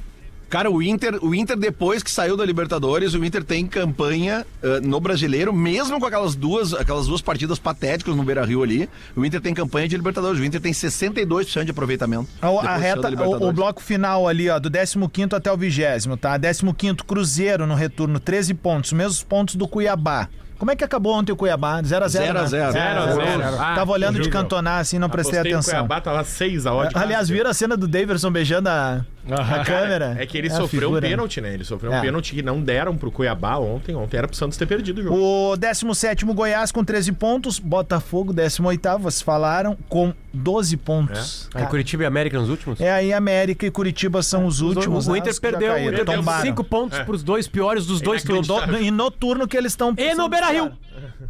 [0.54, 4.80] Cara, o Inter, o Inter depois que saiu da Libertadores, o Inter tem campanha ah,
[4.84, 9.42] no Brasileiro, mesmo com aquelas duas, aquelas duas partidas patéticas no Beira-Rio ali, o Inter
[9.42, 10.40] tem campanha de Libertadores.
[10.40, 12.28] O Inter tem 62% de aproveitamento.
[12.40, 15.82] A, a da reta, o, o bloco final ali, ó, do 15 até o 20,
[16.22, 16.38] tá?
[16.38, 20.30] 15 Cruzeiro no retorno, 13 pontos, os mesmos pontos do Cuiabá.
[20.60, 21.82] Como é que acabou ontem o Cuiabá?
[21.82, 22.10] 0x0.
[22.10, 22.72] 0 a 0.
[22.72, 23.44] 0 a 0.
[23.60, 25.74] Ah, Tava olhando de cantonar assim, não prestei Apostei atenção.
[25.80, 26.96] Cuiabá, tá lá 6 a ódio.
[26.96, 30.16] Aliás, viram a cena do Daverson beijando a, A câmera.
[30.20, 31.54] É que ele a sofreu um pênalti, né?
[31.54, 31.98] Ele sofreu É.
[31.98, 33.96] um pênalti que não deram pro Cuiabá ontem.
[33.96, 35.52] Ontem era pro Santos ter perdido o jogo.
[35.52, 41.50] O 17 Goiás com 13 pontos, Botafogo 18, vocês falaram, com 12 pontos.
[41.54, 42.82] Aí Curitiba e América nos últimos?
[42.82, 45.08] É aí América e Curitiba são os últimos.
[45.08, 46.42] o né, Inter os já perdeu, perdeu tombaram.
[46.42, 47.04] cinco pontos É.
[47.04, 48.48] pros dois piores dos dois turnos.
[48.82, 49.94] E no turno que eles estão.
[49.98, 50.72] E no Beira-Rio.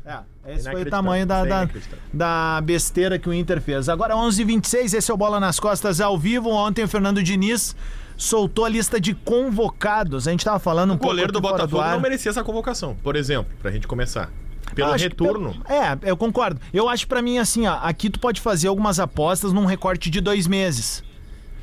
[0.06, 0.19] É,
[0.54, 1.69] esse foi o tamanho da, da,
[2.13, 3.88] da besteira que o Inter fez.
[3.89, 6.49] Agora 11h26, esse é o Bola nas Costas ao vivo.
[6.49, 7.76] Ontem o Fernando Diniz
[8.17, 10.28] soltou a lista de convocados.
[10.28, 11.93] A gente tava falando um O goleiro do pouco aqui fora Botafogo ar.
[11.95, 14.30] não merecia essa convocação, por exemplo, pra gente começar.
[14.76, 15.54] Pelo acho retorno.
[15.65, 16.60] pelo- É, eu concordo.
[16.73, 20.19] Eu acho pra mim assim, ó, aqui tu pode fazer algumas apostas num recorte de
[20.19, 21.04] dois meses.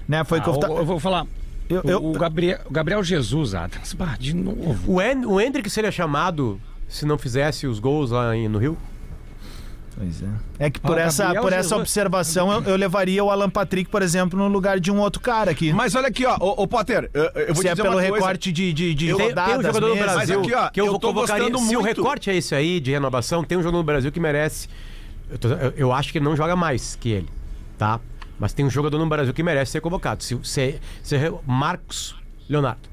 [0.08, 0.22] Né?
[0.24, 1.26] Foi o que eu, Ah, eu, vou falar.
[1.68, 4.92] eu, O- eu- o, Gabriel, o Gabriel Jesus, Adams, bah, de novo.
[4.92, 6.60] O, en, o Hendrick seria chamado
[6.90, 8.76] se não fizesse os gols lá em- no Rio?
[9.96, 10.66] Pois é.
[10.66, 13.90] É que por Ah, essa, Gabriel por essa observação eu, eu levaria o Alan Patrick,
[13.90, 15.72] por exemplo, no lugar de um outro cara aqui.
[15.72, 18.00] Mas olha aqui, ó, ô, ô Potter, eu, eu vou Se é dizer pelo uma
[18.02, 18.14] coisa.
[18.14, 20.12] recorte de, de, de Eu- rodadas, tem um jogador no meses.
[20.12, 21.82] Brasil aqui, ó, que eu, eu tô gostando Se o muito.
[21.82, 24.68] recorte é esse aí de renovação, tem um jogador no Brasil que merece.
[25.28, 27.28] Eu, tô- eu- eu acho que ele não joga mais que ele,
[27.76, 28.00] tá?
[28.38, 30.22] Mas tem um jogador no Brasil que merece ser convocado.
[30.24, 32.16] Se, se, se é Marcos
[32.48, 32.88] Leonardo,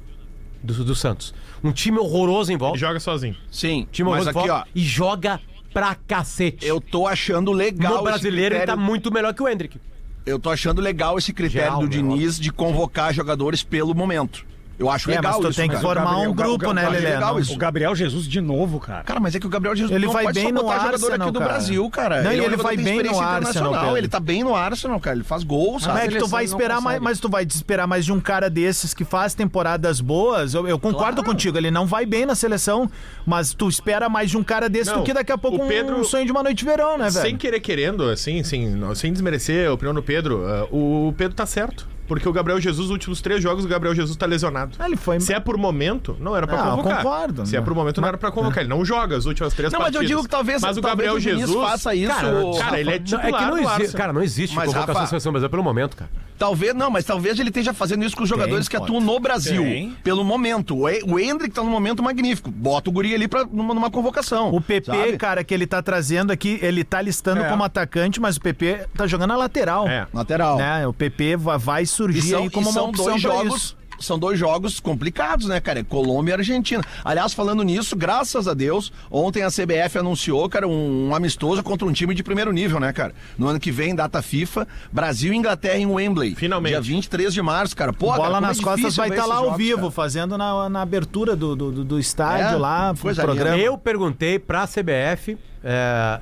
[0.63, 1.33] do, do Santos.
[1.63, 2.77] Um time horroroso em volta.
[2.77, 3.35] E joga sozinho.
[3.51, 5.39] Sim, Time mas horroroso em aqui, ó, volta e joga
[5.73, 6.65] pra cacete.
[6.65, 9.79] eu tô achando legal no esse brasileiro ele tá critério- muito melhor que o Hendrick.
[10.25, 14.45] Eu tô achando legal esse critério Geral, do Diniz de convocar jogadores pelo momento.
[14.79, 15.87] Eu acho É, legal mas tu isso, tem que cara.
[15.87, 17.09] formar Gabriel- um grupo, né, Ga- Lelê?
[17.09, 17.53] legal Não- isso.
[17.53, 19.03] O Gabriel Jesus de novo, cara.
[19.03, 20.75] Cara, mas é que o Gabriel Jesus Ele não vai pode bem só no botar
[20.77, 21.51] jogador Arsenal, aqui do cara.
[21.51, 22.21] Brasil, cara.
[22.21, 23.73] Não, e é ele vai bem no Arsenal, internacional.
[23.81, 23.97] Pedro.
[23.97, 25.15] Ele tá bem no Arsenal, cara.
[25.15, 25.95] Ele faz gols, sabe?
[25.95, 28.19] Mas é que tu vai não esperar mais, mas tu vai esperar mais de um
[28.19, 30.53] cara desses que faz temporadas boas.
[30.53, 31.23] Eu, eu concordo Claro.
[31.31, 32.87] contigo, ele não vai bem na seleção,
[33.25, 35.67] mas tu espera mais de um cara desse Não, do que daqui a pouco o
[35.67, 37.25] Pedro- um sonho de uma noite de verão, né, velho?
[37.25, 41.33] Sem querer querendo, assim, sem, não- sem desmerecer a opinião do Pedro, ah, o Pedro
[41.35, 41.87] tá certo.
[42.07, 44.75] Porque o Gabriel Jesus, nos últimos três jogos, o Gabriel Jesus tá lesionado.
[44.79, 45.19] Ah, ele foi.
[45.19, 47.03] Se é por momento, não era pra Não, eu convocar.
[47.03, 47.65] concordo, Se é né?
[47.65, 48.59] por momento, não era pra convocar.
[48.63, 50.07] Ele não joga as últimas três Não, mas eu partidas.
[50.07, 52.13] digo que talvez, Mas o talvez Gabriel o Jesus faça isso.
[52.13, 54.65] Cara, ô, Cara, ele é Não, titular é que não existe, cara, não existe Mas,
[54.67, 56.09] convocação Rafa- da seleção brasileira pelo momento, cara.
[56.37, 58.91] Talvez, não, mas talvez ele esteja fazendo isso com os jogadores que pode.
[58.91, 59.63] atuam no Brasil.
[59.63, 59.95] Tem.
[60.03, 60.77] Pelo momento.
[60.77, 62.51] O E- o Hendrick tá num momento magnífico.
[62.51, 64.53] Bota o guri ali pra, numa, numa convocação.
[64.53, 65.17] O PP, sabe?
[65.17, 67.49] cara, que ele tá trazendo aqui, ele tá listando É.
[67.49, 69.87] como atacante, mas o PP tá jogando na lateral.
[69.87, 70.07] É.
[70.13, 70.57] Lateral.
[70.57, 70.85] Né?
[70.87, 73.55] O PP va- vai surgir são, aí como e uma são opção dois pra jogos.
[73.55, 73.77] isso.
[73.99, 75.79] São dois jogos complicados, né, cara?
[75.79, 76.83] É Colômbia e Argentina.
[77.03, 81.87] Aliás, falando nisso, graças a Deus, ontem a CBF anunciou, cara, um, um amistoso contra
[81.87, 83.13] um time de primeiro nível, né, cara?
[83.37, 86.35] No ano que vem, data FIFA, Brasil e Inglaterra em Wembley.
[86.35, 86.71] Finalmente.
[86.73, 87.91] Dia 23 de março, cara.
[87.91, 89.77] Pô, cara, Bola como é nas costas difícil vai estar esses lá ao jogos, vivo,
[89.81, 89.91] cara.
[89.91, 93.55] fazendo na, na abertura do, do, do- do estádio É, lá, coisa programa.
[93.55, 93.65] linda.
[93.67, 96.19] Eu perguntei pra CBF é,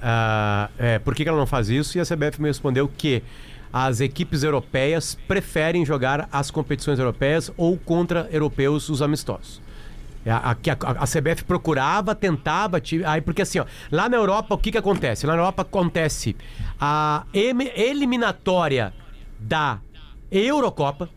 [0.79, 3.21] é, é, por que que ela não faz isso e a CBF me respondeu que
[3.77, 9.61] as equipes europeias preferem jogar as competições europeias ou contra europeus os amistosos.
[10.25, 14.57] É, A, a, a- CBF procurava, tentava, aí porque assim, ó, lá na Europa o
[14.57, 15.27] que que acontece?
[15.27, 16.37] Lá na Europa acontece
[16.79, 18.93] a eliminatória
[19.37, 19.79] da
[20.31, 21.09] Eurocopa,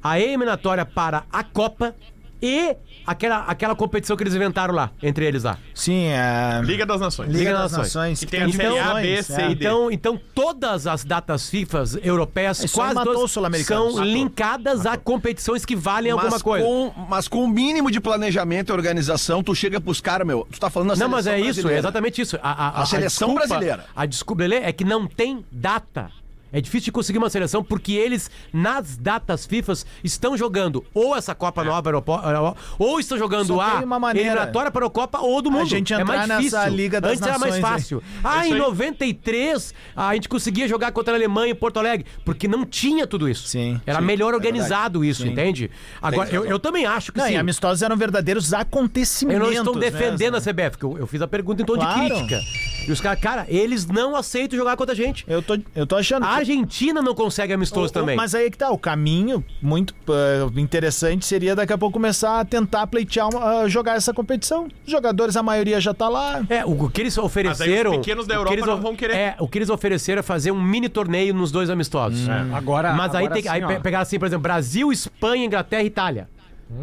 [0.00, 1.96] a eliminatória para a Copa
[2.40, 5.58] e aquela, aquela competição que eles inventaram lá, entre eles lá.
[5.74, 6.60] Sim, é.
[6.64, 7.28] Liga das Nações.
[7.28, 8.20] Liga Liga das das Nações.
[8.20, 9.50] Que tem a Série A, B, C é.
[9.50, 9.64] e D.
[9.64, 13.30] Então, então todas as datas FIFA europeias, Isso aí quase matou todas,
[13.64, 14.04] são Matou.
[14.04, 16.64] linkadas a competições que valem alguma Mas coisa.
[16.64, 20.46] com, mas com o mínimo de planejamento e organização, tu chega pros caras, meu.
[20.50, 21.80] Tu tá falando da Não, mas é seleção isso, é brasileira.
[21.80, 22.38] exatamente isso.
[22.42, 23.84] A, A seleção desculpa- brasileira.
[23.94, 26.10] A desculpa Lelê, é que não tem data.
[26.52, 31.34] É difícil de conseguir uma seleção porque eles, nas datas FIFA, estão jogando ou essa
[31.34, 34.28] Copa Nova Europo- Euro- ou estão jogando Só a tem uma maneira.
[34.30, 35.66] eliminatória para a Copa ou do mundo.
[35.68, 36.68] gente é mais nessa difícil.
[36.74, 37.70] Liga das Antes era mais Nações aí.
[37.80, 38.02] fácil.
[38.24, 38.58] Ah, Isso em aí.
[38.58, 43.28] 93 a gente conseguia jogar contra a Alemanha em Porto Alegre porque não tinha tudo
[43.28, 43.46] isso.
[43.48, 45.30] Sim, Era sim, melhor organizado isso, Sim.
[45.30, 45.70] entende?
[46.00, 47.32] Agora, eu, eu também acho que Não, sim.
[47.32, 49.42] e amistosos eram verdadeiros Eu acontecimentos.
[49.46, 50.38] não estou defendendo né?
[50.38, 52.00] a CBF, porque eu, eu fiz a pergunta em tom Claro.
[52.04, 52.40] de crítica.
[52.86, 55.24] E os caras, cara, eles não aceitam jogar contra a gente.
[55.28, 56.24] Eu tô, eu tô achando.
[56.24, 58.16] A que- Argentina não consegue amistoso O- o- também.
[58.16, 62.40] Mas aí é que tá, o caminho muito eh, interessante seria daqui a pouco começar
[62.40, 64.68] a tentar pleitear, uma- a jogar essa competição.
[64.84, 66.42] Os jogadores, a maioria já tá lá.
[66.48, 67.90] É, o, o que eles ofereceram.
[67.92, 69.14] pequenos da o que Europa eles não vão querer.
[69.16, 72.26] É, o que eles ofereceram é fazer um mini torneio nos dois amistosos.
[72.52, 72.92] Agora.
[72.94, 73.48] Mas aí agora tem que.
[73.48, 73.76] Aí assim, ó.
[73.76, 76.28] pe- pegar assim, por exemplo, Brasil, Espanha, Inglaterra e Itália.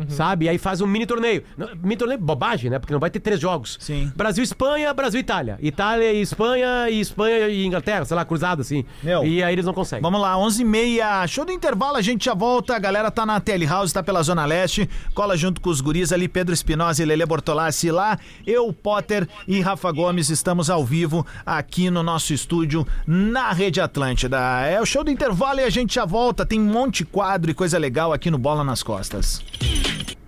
[0.09, 0.45] Sabe?
[0.45, 1.43] E aí faz um mini torneio.
[1.57, 2.79] Não, Mini torneio, bobagem, né?
[2.79, 3.77] Porque não vai ter três jogos.
[3.79, 4.11] Sim.
[4.15, 5.57] Brasil, Espanha, Brasil, Itália.
[5.61, 8.83] Itália e Espanha e Espanha e Inglaterra, sei lá, cruzado assim.
[9.03, 9.25] Meu.
[9.25, 10.01] E aí eles não conseguem.
[10.01, 13.93] Vamos lá, 11h30, show do intervalo, a gente já volta, a galera tá na Telehouse,
[13.93, 17.91] tá pela Zona Leste, cola junto com os guris ali, Pedro Espinosa e Lele Bortolassi
[17.91, 23.81] lá, eu, Potter e Rafa Gomes estamos ao vivo aqui no nosso estúdio na Rede
[23.81, 24.37] Atlântida.
[24.61, 27.51] É o show do intervalo e a gente já volta, tem um monte de quadro
[27.51, 29.43] e coisa legal aqui no Bola nas Costas.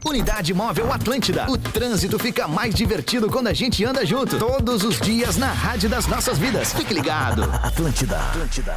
[0.05, 1.45] Unidade Móvel Atlântida.
[1.49, 4.39] O trânsito fica mais divertido quando a gente anda junto.
[4.39, 6.71] Todos os dias na rádio das nossas vidas.
[6.73, 7.43] Fique ligado.
[7.61, 8.17] Atlântida.
[8.17, 8.75] Atlântida.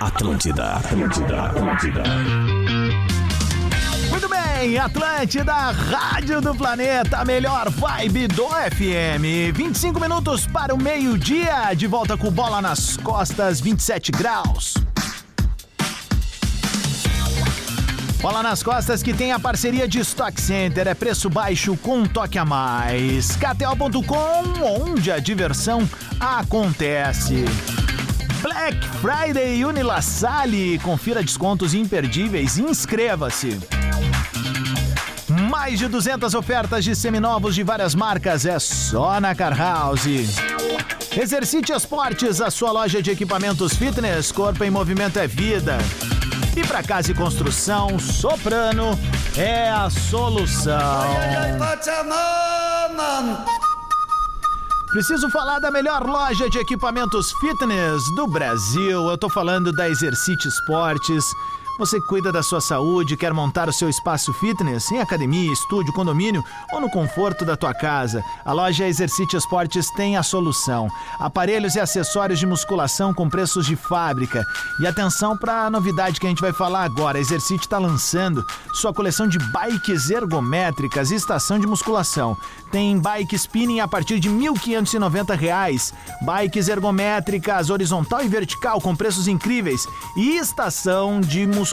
[0.00, 2.02] Atlântida, Atlântida, Atlântida.
[2.02, 2.49] Muito
[4.60, 9.54] bem, Atlântida, Rádio do Planeta, melhor vibe do FM.
[9.54, 14.74] 25 minutos para o meio-dia, de volta com bola nas costas, 27 graus.
[18.20, 22.06] Bola nas costas que tem a parceria de Stock Center, é preço baixo com um
[22.06, 23.36] toque a mais.
[23.36, 25.88] KTO.com, onde a diversão
[26.20, 27.46] acontece.
[28.42, 33.58] Black Friday Unilassale, confira descontos imperdíveis inscreva-se.
[35.50, 40.06] Mais de 200 ofertas de seminovos de várias marcas é só na Car House.
[41.16, 45.76] Exercite Esportes, a sua loja de equipamentos fitness, corpo em movimento é vida.
[46.56, 48.98] E para casa e construção, Soprano
[49.36, 51.04] é a solução.
[54.90, 59.08] Preciso falar da melhor loja de equipamentos fitness do Brasil.
[59.08, 61.24] Eu tô falando da Exercite Esportes.
[61.80, 66.44] Você cuida da sua saúde, quer montar o seu espaço fitness em academia, estúdio, condomínio
[66.74, 68.22] ou no conforto da tua casa?
[68.44, 70.90] A loja Exercite Esportes tem a solução.
[71.18, 74.44] Aparelhos e acessórios de musculação com preços de fábrica.
[74.78, 77.16] E atenção para a novidade que a gente vai falar agora.
[77.16, 82.36] A Exercite está lançando sua coleção de bikes ergométricas e estação de musculação.
[82.70, 89.26] Tem bike spinning a partir de 1.590 reais, bikes ergométricas horizontal e vertical com preços
[89.26, 91.69] incríveis e estação de musculação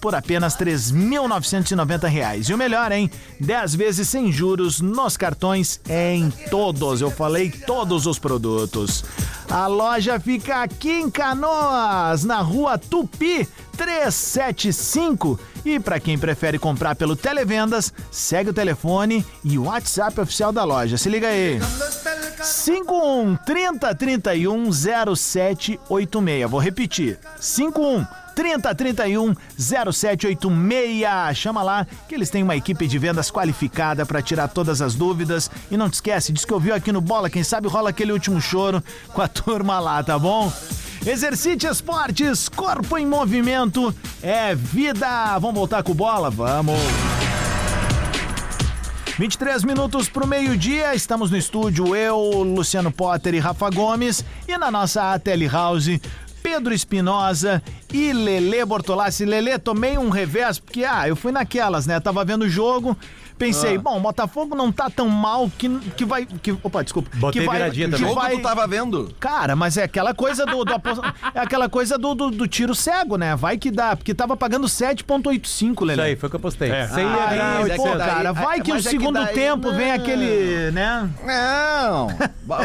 [0.00, 2.48] por apenas 3.990 reais.
[2.48, 3.10] E o melhor, hein?
[3.40, 7.00] 10 vezes sem juros nos cartões em todos.
[7.00, 9.04] Eu falei todos os produtos.
[9.50, 15.38] A loja fica aqui em Canoas, na rua Tupi 375.
[15.64, 20.64] E para quem prefere comprar pelo Televendas, segue o telefone e o WhatsApp oficial da
[20.64, 20.96] loja.
[20.96, 21.60] Se liga aí.
[22.42, 26.50] 51 30 31 0786.
[26.50, 27.18] Vou repetir.
[27.40, 31.36] 51 30 31 0786.
[31.36, 35.50] Chama lá que eles têm uma equipe de vendas qualificada para tirar todas as dúvidas.
[35.70, 38.40] E não te esquece, diz que ouviu aqui no Bola, quem sabe rola aquele último
[38.40, 40.52] choro com a turma lá, tá bom?
[41.04, 45.38] Exercite Esportes, corpo em movimento é vida.
[45.38, 46.30] Vamos voltar com bola?
[46.30, 46.78] Vamos.
[49.18, 54.70] 23 minutos pro meio-dia, estamos no estúdio, eu, Luciano Potter e Rafa Gomes, e na
[54.70, 55.88] nossa Tele House,
[56.46, 57.60] Pedro Espinosa
[57.92, 59.24] e Lele Bortolassi.
[59.24, 61.98] Lele, tomei um revés, porque, ah, eu fui naquelas, né?
[61.98, 62.96] Tava vendo o jogo,
[63.36, 66.24] pensei, bom, Botafogo não tá tão mal que, que vai.
[66.24, 67.10] Que, opa, desculpa.
[67.14, 68.08] Botei que vai, viradinha que também.
[68.08, 69.12] Jogo vai, tu tava vendo?
[69.18, 70.64] Cara, mas é aquela coisa do.
[70.64, 71.00] do apos-
[71.34, 73.34] é aquela coisa do, do, do tiro cego, né?
[73.34, 75.92] Vai que dá, porque tava pagando 7,85, Lele.
[75.94, 76.70] Isso aí, foi o que eu postei.
[76.70, 76.86] É.
[76.86, 78.90] Sem Aí, errar, mas é que pô, daí- cara, vai é- que o mas é
[78.90, 79.94] que segundo daí tempo vem não.
[79.96, 81.10] aquele, né?
[81.26, 82.06] Não.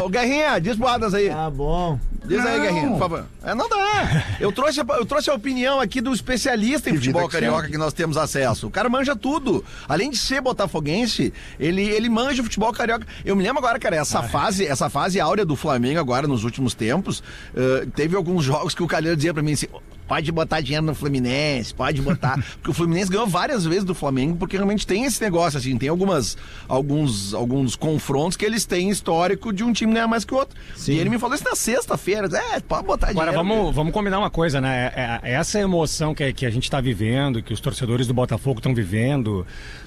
[0.04, 1.30] Ô, Guerrinha, diz pro Adas aí.
[1.30, 1.98] Tá bom.
[2.24, 3.24] Diz aí, Guerrinha, por favor.
[3.42, 4.24] É, não dá.
[4.38, 7.92] Eu trouxe, a- eu trouxe a opinião aqui do especialista em futebol carioca que nós
[7.92, 8.68] temos acesso.
[8.68, 9.64] O cara manja tudo.
[9.88, 13.06] Além de ser botafoguense, ele, ele manja o futebol carioca.
[13.24, 16.74] Eu me lembro agora, cara, essa fase, essa fase áurea do Flamengo agora nos últimos
[16.74, 17.22] tempos,
[17.56, 19.66] eh, teve alguns jogos que o Calheiro dizia pra mim assim,
[20.12, 22.36] pode botar dinheiro no Fluminense, pode botar.
[22.60, 25.88] porque o Fluminense ganhou várias vezes do Flamengo, porque realmente tem esse negócio, assim, tem
[25.88, 26.36] algumas,
[26.68, 30.54] alguns, alguns confrontos que eles têm histórico de um time ganhar mais que o outro.
[30.86, 32.28] E ele me falou isso na sexta-feira.
[32.54, 33.48] É, pode botar Agora, dinheiro.
[33.56, 34.92] vamos, vamos combinar uma coisa, né?
[34.94, 38.58] É- é- Essa emoção que, que a gente está vivendo, que os torcedores do Botafogo
[38.58, 39.46] estão vivendo,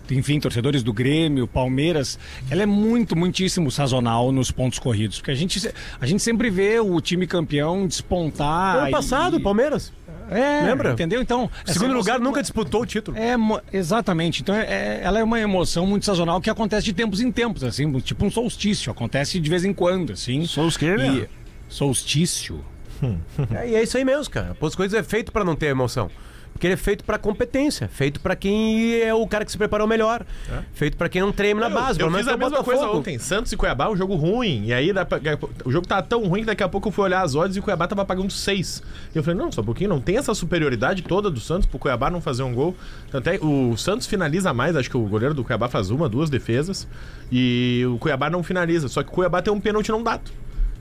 [0.09, 2.17] enfim, torcedores do Grêmio, Palmeiras,
[2.49, 5.17] ela é muito, muitíssimo sazonal nos pontos corridos.
[5.19, 8.77] Porque a gente, a gente sempre vê o time campeão despontar.
[8.77, 9.93] Ano passado, e- Palmeiras.
[10.29, 10.91] É, Lembra?
[10.91, 11.21] Entendeu?
[11.21, 11.49] Então.
[11.65, 13.17] Segundo emoção- lugar, nunca disputou o título.
[13.17, 13.35] É,
[13.71, 14.41] exatamente.
[14.41, 17.63] Então, é- é- ela é uma emoção muito sazonal que acontece de tempos em tempos,
[17.63, 18.91] assim, tipo um solstício.
[18.91, 20.45] Acontece de vez em quando, assim.
[20.45, 20.99] Solskjaer?
[21.23, 21.29] E-
[21.69, 22.63] Solstício?
[23.53, 24.55] É, e é isso aí mesmo, cara.
[24.61, 26.09] As coisas é feito pra não ter emoção.
[26.55, 29.85] Porque ele é feito pra competência, feito pra quem é o cara que se preparou
[29.85, 30.25] melhor,
[30.73, 31.99] feito pra quem não treina na base.
[31.99, 33.19] Eu, eu fiz a é mesma coisa ontem.
[33.19, 34.63] Santos e Cuiabá, um jogo ruim.
[34.63, 35.19] E aí pra-
[35.65, 37.59] o jogo tava tão ruim que daqui a pouco eu fui olhar as odds e
[37.59, 38.81] o Cuiabá tava pagando 6.
[39.13, 41.77] E eu falei, não, só um pouquinho, não tem essa superioridade toda do Santos pro
[41.77, 42.73] Cuiabá não fazer um gol.
[43.11, 46.29] Tanto é, o Santos finaliza mais, acho que o goleiro do Cuiabá faz uma, duas
[46.29, 46.87] defesas.
[47.29, 48.87] E o Cuiabá não finaliza.
[48.87, 50.31] Só que o Cuiabá tem um pênalti não dado.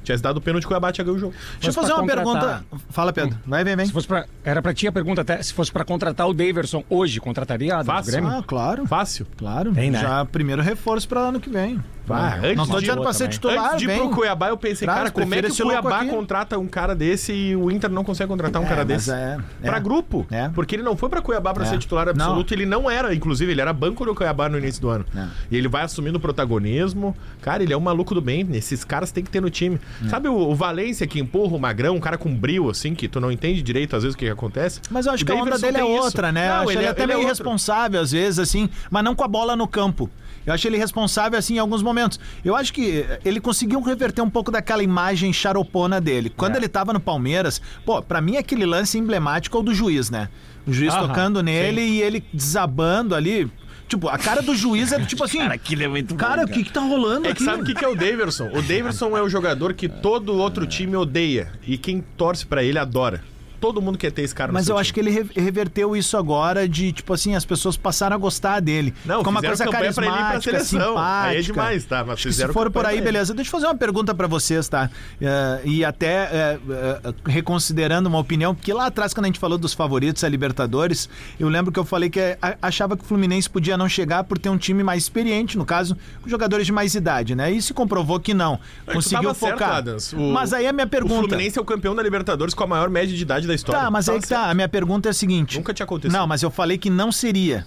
[0.05, 1.35] Tivesse dado o pênalti, o Cuiabá tinha ganho o jogo.
[1.55, 2.65] Deixa eu fazer uma contratar- pergunta.
[2.91, 3.39] Fala, Pedro.
[3.47, 3.87] Vai, vem, vem.
[3.87, 6.85] Se fosse pra, era pra ti a pergunta até, se fosse pra contratar o Daverson
[6.89, 8.13] hoje, contrataria do Fácil.
[8.13, 8.31] Grêmio?
[8.31, 8.87] Ah, claro.
[8.87, 9.27] Fácil.
[9.37, 9.73] Claro.
[9.73, 10.01] Tem, né?
[10.01, 11.83] Já primeiro reforço pra ano que vem.
[12.07, 14.59] Vai, antes Não tô de- dizendo pra ser titular, Antes de ir pro Cuiabá, eu
[14.59, 17.89] pensei, Traz, cara, como é que o Cuiabá contrata um cara desse e o Inter
[17.91, 19.11] não consegue contratar um É, cara desse?
[19.11, 19.67] é- é.
[19.67, 20.27] Pra grupo.
[20.31, 20.51] É.
[20.51, 21.67] Porque ele não foi pra Cuiabá pra É.
[21.67, 24.91] ser titular absoluto, ele não era, inclusive, ele era banco do Cuiabá no início do
[24.91, 25.07] ano.
[25.17, 25.25] É.
[25.51, 27.17] E ele vai assumindo o protagonismo.
[27.41, 29.81] Cara, ele é um maluco do bem, esses caras tem que ter no time.
[30.05, 30.09] É.
[30.09, 33.21] Sabe o, o Valência que empurra o Magrão, um cara com brio, assim, que tu
[33.21, 34.81] não entende direito às vezes o que, que acontece?
[34.91, 36.05] Mas eu acho O que a onda dele é tem isso.
[36.05, 36.49] outra, né?
[36.49, 37.43] Não, eu acho ele, é- até ele é meio outro.
[37.45, 40.09] irresponsável às vezes, assim, mas não com a bola no campo.
[40.47, 42.21] Eu acho ele responsável, assim, em alguns momentos.
[42.45, 46.29] Eu acho que ele conseguiu reverter um pouco daquela imagem charopona dele.
[46.29, 50.11] Quando ele tava no Palmeiras, pô, pra mim aquele lance emblemático é o do juiz,
[50.11, 50.29] né?
[50.67, 53.51] O juiz Aham, tocando nele e ele desabando ali.
[53.89, 55.39] Tipo, a cara do juiz é tipo assim.
[55.39, 57.39] Cara, aquilo é muito Cara, bom, o que que tá rolando É aqui?
[57.39, 58.49] que sabe o que, que é o Daverson?
[58.49, 61.53] O Daverson é o jogador que todo outro time odeia.
[61.67, 63.23] E quem torce pra ele adora.
[63.65, 65.17] Todo mundo quer ter esse cara no Mas eu acho que time.
[65.17, 68.93] ele re- reverteu isso agora de, tipo assim, as pessoas passaram a gostar dele.
[69.07, 70.89] Não, Ficou uma coisa campanha pra ele ir pra carismática, seleção.
[70.91, 71.29] simpática.
[71.31, 72.05] Aí é demais, tá?
[72.05, 73.33] Mas se for por aí, beleza.
[73.33, 74.91] Deixa eu fazer uma pergunta pra vocês, tá?
[75.21, 79.57] Eh, e até eh, eh, reconsiderando uma opinião, porque lá atrás, quando a gente falou
[79.57, 81.09] dos favoritos a Libertadores,
[81.41, 84.49] eu lembro que eu falei que achava que o Fluminense podia não chegar por ter
[84.51, 87.51] um time mais experiente, no caso, com jogadores de mais idade, né?
[87.51, 88.59] E se comprovou que não.
[88.93, 89.77] Conseguiu certo, focar.
[89.77, 90.13] Adams.
[90.13, 91.15] O- Mas aí a minha O pergunta.
[91.29, 93.81] Fluminense é o campeão da Libertadores com a maior média de idade da história.
[93.83, 94.51] Tá, mas aí Tava que tá.
[94.51, 95.57] A minha pergunta é a seguinte.
[95.59, 96.13] Nunca tinha acontecido.
[96.17, 97.65] Não, mas eu falei que não seria.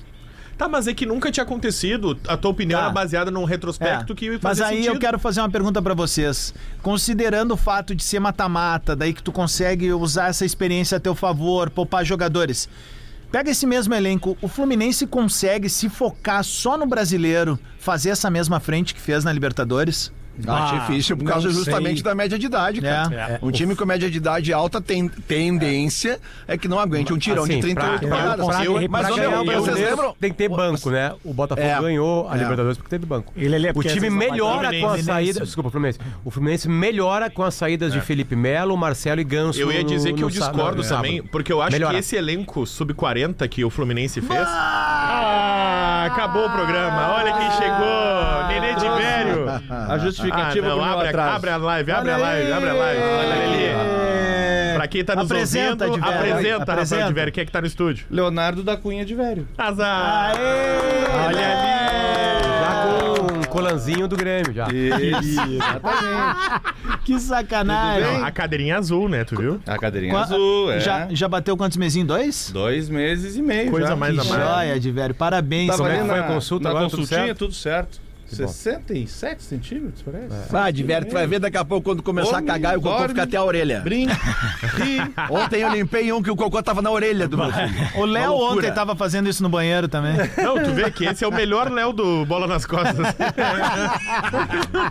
[0.58, 2.17] Tá, mas é que nunca tinha acontecido.
[2.28, 2.86] A tua opinião Tá.
[2.86, 4.95] era baseada num retrospecto É, que Mas fazia aí sentido.
[4.95, 6.52] eu quero fazer uma pergunta pra vocês.
[6.82, 11.13] Considerando o fato de ser mata-mata, daí que tu consegue usar essa experiência a teu
[11.13, 12.67] favor, poupar jogadores.
[13.32, 18.60] Pega esse mesmo elenco, o Fluminense consegue se focar só no brasileiro, fazer essa mesma
[18.60, 20.12] frente que fez na Libertadores?
[20.47, 21.58] Ah, difícil por causa sei.
[21.58, 23.15] justamente da média de idade, cara.
[23.15, 23.39] É.
[23.41, 27.45] Um time com média de idade alta tem tendência é que não aguente um tirão
[27.47, 28.45] de Assim, 38 pra- rodadas.
[28.45, 30.15] pra- Eu- pra Mas, ganhar meu, o vocês lembram?
[30.19, 31.13] Tem que ter banco, né?
[31.23, 32.39] O Botafogo É, ganhou a é.
[32.39, 33.32] Libertadores porque teve banco.
[33.36, 35.04] Ele é O time melhora com a Fluminense.
[35.04, 35.39] saída.
[35.41, 36.00] Desculpa, Fluminense.
[36.26, 39.60] O Fluminense melhora com as saídas de Felipe Melo, Marcelo e Ganso.
[39.60, 41.93] Eu ia dizer que eu discordo também, porque eu acho Melhora.
[41.93, 44.47] que esse elenco sub-40 que o Fluminense fez.
[46.28, 47.13] Ah, acabou o programa.
[47.13, 48.48] Olha quem chegou.
[48.48, 49.48] Nenê de velho.
[49.90, 52.74] A justificativa Ah, não, pro meu abre, abre a live, abre a live, abre a
[52.74, 53.02] live.
[53.02, 54.76] Olha ali.
[54.76, 56.20] Pra quem tá nos Apresenta, ouvindo, de velho.
[56.20, 57.08] apresenta, Rafael Apresenta.
[57.08, 57.32] de velho.
[57.32, 58.06] Quem é que tá no estúdio?
[58.12, 59.48] Leonardo da Cunha de Velho.
[59.58, 60.34] Azar.
[61.26, 61.66] Olha ali.
[63.78, 64.68] Colanzinho do Grêmio, já.
[67.04, 68.18] Que sacanagem.
[68.20, 69.24] Não, a cadeirinha azul, né?
[69.24, 69.62] Tu viu?
[69.66, 70.80] A cadeirinha Qua- azul, é.
[70.80, 72.08] Já, já bateu quantos mesinhos?
[72.08, 72.50] Dois?
[72.52, 73.72] Dois meses e meio.
[73.72, 73.96] Coisa já.
[73.96, 74.44] mais Que a mais.
[74.50, 75.13] joia de velho.
[75.13, 75.68] Parabéns.
[75.68, 77.38] Tava Como é ali que foi na, a consulta na agora, tudo consultinha, certo?
[77.40, 78.07] tudo certo.
[78.30, 78.48] Que bom.
[78.48, 80.56] 67 centímetros, parece.
[80.56, 82.96] Ah, Diverto, tu vai ver daqui a pouco quando começar a cagar e o cocô
[82.98, 83.80] dorme, fica até a orelha.
[83.82, 84.13] Brinca,
[84.76, 84.98] ri.
[85.32, 87.70] Ontem eu limpei um que o cocô tava na orelha do meu filho.
[87.96, 90.16] O Léo ontem tava fazendo isso no banheiro também.
[90.38, 92.98] Não, tu vê que esse é o melhor Léo do Bola nas Costas.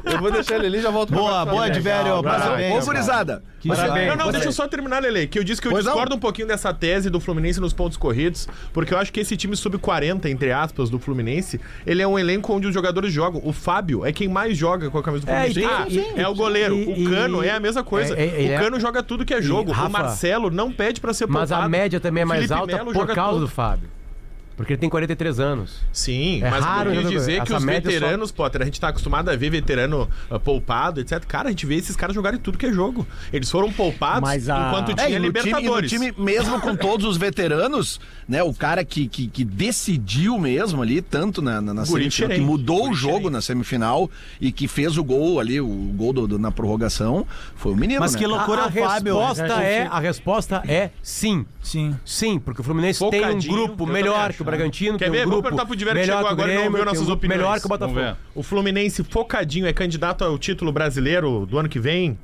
[0.05, 1.51] Eu vou deixar ele ali e já volto pra Boa, cá.
[1.51, 1.66] boa.
[1.66, 2.83] Mas, Parabéns.
[2.83, 3.42] Ô, gurizada.
[3.70, 4.09] Que Parabéns.
[4.09, 5.92] Não, não, deixa eu só terminar, Lele, que eu disse que eu Pois não.
[5.92, 9.37] discordo um pouquinho dessa tese do Fluminense nos pontos corridos, porque eu acho que esse
[9.37, 13.40] time sub-40, entre aspas, do Fluminense, ele é um elenco onde os jogadores jogam.
[13.44, 15.61] O Fábio é quem mais joga com a camisa do É, Fluminense.
[15.61, 16.74] tem- Ah, e- é o goleiro.
[16.76, 18.14] e- o Cano e- é a mesma coisa.
[18.14, 19.72] é- é- o é- Cano joga tudo que é jogo.
[19.72, 21.70] Rafa, o Marcelo não pede pra ser Mas a poupado.
[21.70, 23.40] média também é mais Felipe alta Melo por causa tudo.
[23.46, 23.88] do Fábio.
[24.57, 25.81] Porque ele tem 43 anos.
[25.92, 28.88] Sim, É mas raro eu dizer que os média só- veteranos, Potter, a gente tá
[28.88, 31.23] acostumado a ver veterano ah, poupado, etc.
[31.27, 33.07] Cara, a gente vê esses caras jogarem tudo que é jogo.
[33.33, 35.90] Eles foram poupados Mas a- enquanto É, tinha e no time, e Libertadores.
[35.90, 38.42] time, mesmo com todos os veteranos, né?
[38.42, 42.40] O cara que, que, que decidiu mesmo ali, tanto na, na, na semifinal, que xerém.
[42.40, 43.31] mudou Guri o jogo xerém.
[43.31, 47.73] na semifinal e que fez o gol ali, o gol do- do- na prorrogação, foi
[47.73, 48.19] o menino, Mas né?
[48.19, 49.19] que loucura a, o Fábio.
[49.19, 51.45] resposta é, a resposta é sim.
[51.62, 51.97] Sim.
[52.05, 54.45] Sim, porque o Fluminense tem um Focadinho, grupo melhor que o.
[54.46, 55.18] Bragantino, Quer tem ver?
[55.18, 56.76] um Vamos grupo perguntar pro Diverto, melhor chegou que o agora e não Grêmio, ouviu
[56.78, 57.38] tem um nossas grupo opiniões.
[57.42, 58.16] melhor que o Botafogo.
[58.35, 62.18] O Fluminense focadinho é candidato ao título brasileiro do ano que vem?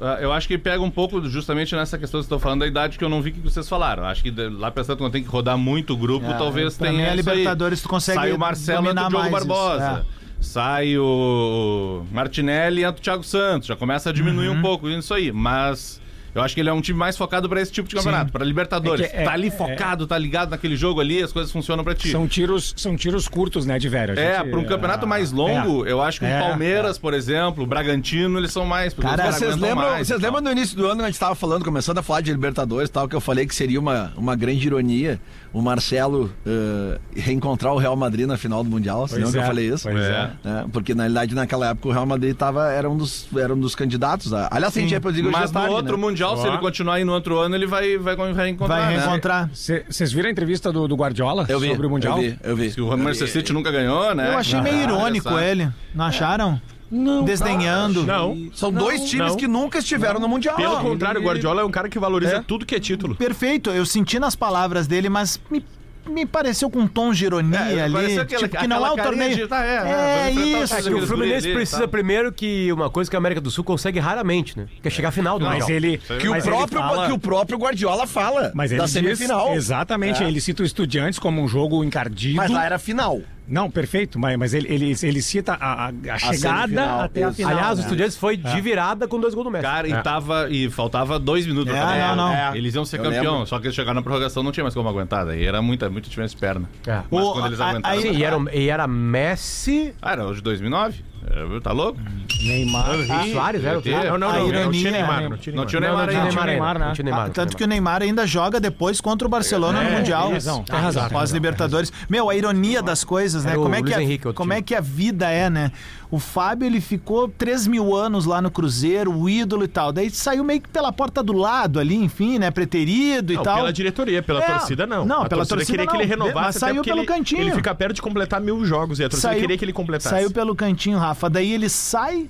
[0.00, 2.66] Ah, Eu acho que pega um pouco justamente nessa questão que vocês estão falando da
[2.66, 4.04] idade que eu não vi que vocês falaram.
[4.04, 6.88] Acho que de- lá pra tanto quando tem que rodar muito o grupo, talvez pra
[6.88, 7.36] tenha mim, a isso aí.
[7.38, 10.06] Libertadores tu consegue Sai o Marcelo, entra dominar o Diogo mais isso, Barbosa.
[10.38, 13.66] Sai o Martinelli, entra o Thiago Santos.
[13.68, 14.58] Já começa a diminuir Uhum.
[14.58, 15.32] um pouco isso aí.
[15.32, 16.00] Mas
[16.36, 18.44] Eu acho que ele é um time mais focado pra esse tipo de campeonato, pra
[18.44, 19.06] Libertadores.
[19.06, 21.82] É que é- tá ali é- focado, tá ligado naquele jogo ali, as coisas funcionam
[21.82, 22.10] pra ti.
[22.10, 24.12] São tiros, são tiros curtos, né, de velho?
[24.16, 25.90] A É, gente- pra um campeonato mais longo, é.
[25.90, 28.92] eu acho que o É, Palmeiras, por exemplo, o Bragantino, eles são mais.
[28.94, 31.64] Cara, Vocês lembram, mais vocês lembram no início do ano, quando a gente tava falando,
[31.64, 34.66] começando a falar de Libertadores e tal, que eu falei que seria uma, uma grande
[34.66, 35.18] ironia
[35.56, 39.08] o Marcelo eh, reencontrar o Real Madrid na final do Mundial?
[39.08, 39.88] Você Pois lembra que eu é, falei isso?
[39.88, 40.30] pois é.
[40.44, 43.58] É, porque na realidade naquela época o Real Madrid tava, era, um dos, era um
[43.58, 44.34] dos candidatos.
[44.34, 46.02] A, aliás, tem Champions League hoje Mas à no tarde, outro né?
[46.02, 48.80] Mundial, se ele continuar aí no outro ano, ele vai, vai reencontrar.
[48.82, 49.00] Vai né?
[49.00, 49.50] reencontrar.
[49.50, 52.18] Vocês viram a entrevista do, do Guardiola Eu vi, sobre o Mundial?
[52.18, 52.70] eu vi, eu vi.
[52.72, 54.34] Que o Manchester City nunca ganhou, né?
[54.34, 55.42] Eu achei meio Ah, irônico olha só.
[55.42, 55.68] ele.
[55.94, 56.60] Não acharam?
[56.90, 57.24] Não.
[57.24, 58.04] Desdenhando.
[58.04, 58.48] Não.
[58.54, 59.36] São dois times não.
[59.36, 60.56] que nunca estiveram no Mundial.
[60.56, 62.40] Pelo contrário, o Guardiola é um cara que valoriza É?
[62.42, 63.14] tudo que é título.
[63.16, 65.64] Perfeito, eu senti nas palavras dele, mas me,
[66.08, 68.18] me pareceu com um tom de ironia É, ali.
[68.20, 69.34] aquela- tipo, que não é o torneio.
[69.36, 70.74] de, tá, é, é, é isso.
[70.76, 71.04] É que o.
[71.06, 71.88] Fluminense precisa tá.
[71.88, 74.66] primeiro que uma coisa que a América do Sul consegue raramente, né?
[74.80, 75.76] Que é chegar à final do Mas Mundial.
[75.76, 75.98] ele.
[75.98, 78.92] Que o, mas ele próprio, fala- que o próprio Guardiola fala Mas ele da diz-
[78.92, 79.54] semifinal.
[79.54, 80.28] exatamente, É.
[80.28, 82.36] ele cita o Estudiantes como um jogo encardido.
[82.36, 83.20] Mas lá era final.
[83.48, 87.32] Não, perfeito, mas, mas ele, ele, ele cita a, a- a chegada semifinal, até a
[87.32, 87.52] final.
[87.52, 87.82] Aliás, o né?
[87.82, 89.62] Estudiantes foi de virada com dois gols do Messi.
[89.64, 92.32] Cara, e, tava, e faltava dois minutos É, pra não, não.
[92.34, 93.46] É, Eles iam ser Eu campeão, lembro.
[93.46, 95.24] só que eles chegaram na prorrogação não tinha mais como aguentar.
[95.26, 96.68] Daí era muita, muita diferença de perna.
[96.86, 97.02] É.
[97.10, 97.98] Mas O- quando eles a- aguentaram.
[97.98, 101.04] aí- e era, e era Messi, Ah, era o de 2009?
[101.28, 101.98] É, Tá louco?
[102.46, 102.86] Neymar.
[103.32, 103.82] Suárez, era o?
[103.84, 104.38] Não, não, A não.
[104.40, 105.20] Não ironia, tinha Neymar.
[105.22, 105.28] né?
[105.28, 106.06] Não tinha Não tinha Neymar.
[106.06, 106.86] Não tinha Neymar, né?
[106.86, 108.02] não tinha Neymar, Ah, tinha tanto que o Neymar.
[108.02, 110.24] Ainda joga depois contra o Barcelona no Mundial.
[110.26, 111.30] tem razão, tem razão, tem Após.
[111.30, 111.92] Libertadores.
[112.08, 113.54] Meu, a ironia das coisas, né?
[113.54, 113.92] Como é, que
[114.28, 115.72] a, como é que a vida é, né?
[116.08, 119.92] O Fábio, ele ficou 3 mil anos lá no Cruzeiro, o ídolo e tal.
[119.92, 122.48] Daí saiu meio que pela porta do lado ali, enfim, né?
[122.50, 123.56] Preterido e Não, tal.
[123.56, 125.04] pela diretoria, pela É, torcida não.
[125.04, 126.00] não, a pela torcida torcida queria que não.
[126.00, 127.40] ele renovasse, Mas saiu pelo ele, cantinho.
[127.40, 130.14] ele fica perto de completar mil jogos e a torcida queria que ele completasse.
[130.14, 131.28] Saiu pelo cantinho, Rafa.
[131.28, 132.28] Daí ele sai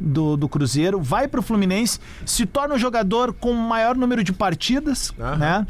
[0.00, 4.32] do, do Cruzeiro, vai pro Fluminense, se torna o jogador com o maior número de
[4.32, 5.36] partidas, Aham.
[5.36, 5.66] né?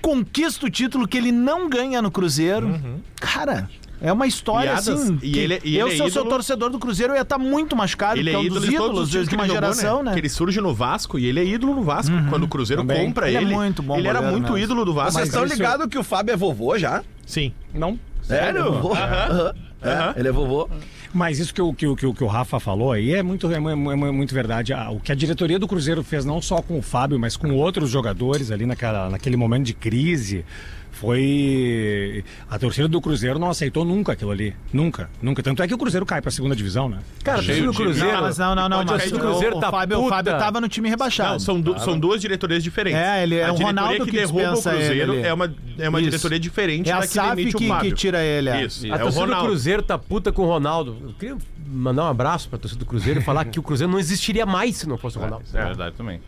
[0.00, 2.80] Conquista o título que ele não ganha no Cruzeiro.
[3.20, 3.68] Cara.
[4.00, 4.76] É uma história Uhum.
[4.76, 5.18] E Adas- assim.
[5.24, 7.36] e ele- e eu, ele é se eu sou torcedor do Cruzeiro, eu ia estar
[7.36, 10.02] muito machucado, Ele é é um ídolo dos ídolos de que uma ele jogou, geração,
[10.04, 10.12] né?
[10.12, 12.14] Que ele surge no Vasco e ele é ídolo no Vasco.
[12.30, 13.04] Quando o Cruzeiro Também.
[13.06, 14.58] compra Ele ele, é muito bom ele era muito mesmo.
[14.58, 15.14] ídolo do Vasco.
[15.14, 17.02] Vocês estão ligados que o Fábio é vovô já?
[17.26, 17.52] Sim.
[17.74, 17.98] Não.
[18.22, 18.72] Sério?
[18.72, 18.94] Vovô?
[18.94, 19.52] Aham.
[19.82, 20.68] É, ele é vovô.
[21.12, 23.60] Mas isso que o, que, o- que, o- Rafa falou aí é muito, é, é
[23.60, 24.72] mu- muito verdade.
[24.74, 27.50] Ah, O que a diretoria do Cruzeiro fez, não só com o Fábio, mas com
[27.54, 30.44] outros jogadores ali naquela, naquele momento de crise,
[30.92, 32.24] foi.
[32.50, 34.54] A torcida do Cruzeiro não aceitou nunca aquilo ali.
[34.72, 35.42] Nunca, nunca.
[35.42, 36.98] Tanto é que o Cruzeiro cai pra segunda divisão, né?
[37.22, 38.12] Cara, Cheio o de- Cruzeiro.
[38.16, 38.84] Não, mas não, não, não.
[38.84, 40.14] Mas o, do Cruzeiro o tá Fábio, o puta.
[40.16, 41.32] Fábio tava no time rebaixado.
[41.32, 42.98] Não, são, du- são duas diretorias diferentes.
[43.00, 45.88] É, ele é a o Ronaldo que, que derruba o Cruzeiro ele é uma, é
[45.88, 46.10] uma Isso.
[46.10, 47.90] diretoria diferente É a da que SAF que- Fábio.
[47.90, 48.64] que tira ele, é.
[48.64, 49.36] Isso, A é o torcida do.
[49.42, 50.96] Cruzeiro tá puta com o Ronaldo.
[51.02, 51.36] Eu queria
[51.66, 54.76] mandar um abraço pra torcida do Cruzeiro e falar que o Cruzeiro não existiria mais
[54.76, 55.44] se não fosse o Ronaldo.
[55.52, 56.20] É verdade também.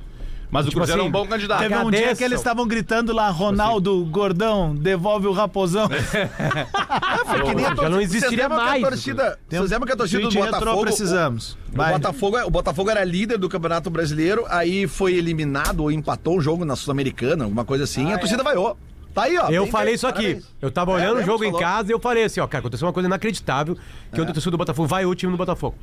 [0.51, 1.59] Mas o Tipo Cruzeiro é um assim, bom candidato.
[1.61, 5.89] Teve um dia que eles estavam gritando lá, Ronaldo, gordão, devolve o raposão.
[6.73, 8.83] Ah, foi que nem a Já torcida- não Vocês existiria mais.
[8.83, 10.83] torcida- Vocês lembram que a torcida do Botafogo...
[10.83, 11.53] precisamos.
[11.73, 11.93] O Vai.
[11.93, 16.65] Botafogo, o Botafogo era líder do Campeonato Brasileiro, aí foi eliminado ou empatou um jogo
[16.65, 18.77] na Sul-Americana, alguma coisa assim, e a torcida vaiou.
[19.15, 19.49] Tá aí, ó.
[19.51, 20.23] Eu falei isso aqui.
[20.35, 20.45] parabéns.
[20.63, 21.61] Eu tava É, olhando o lembro, jogo em falou.
[21.61, 23.77] casa e eu falei assim, ó, cara, aconteceu uma coisa inacreditável
[24.13, 25.77] que o torcedor do Botafogo vai o time do Botafogo.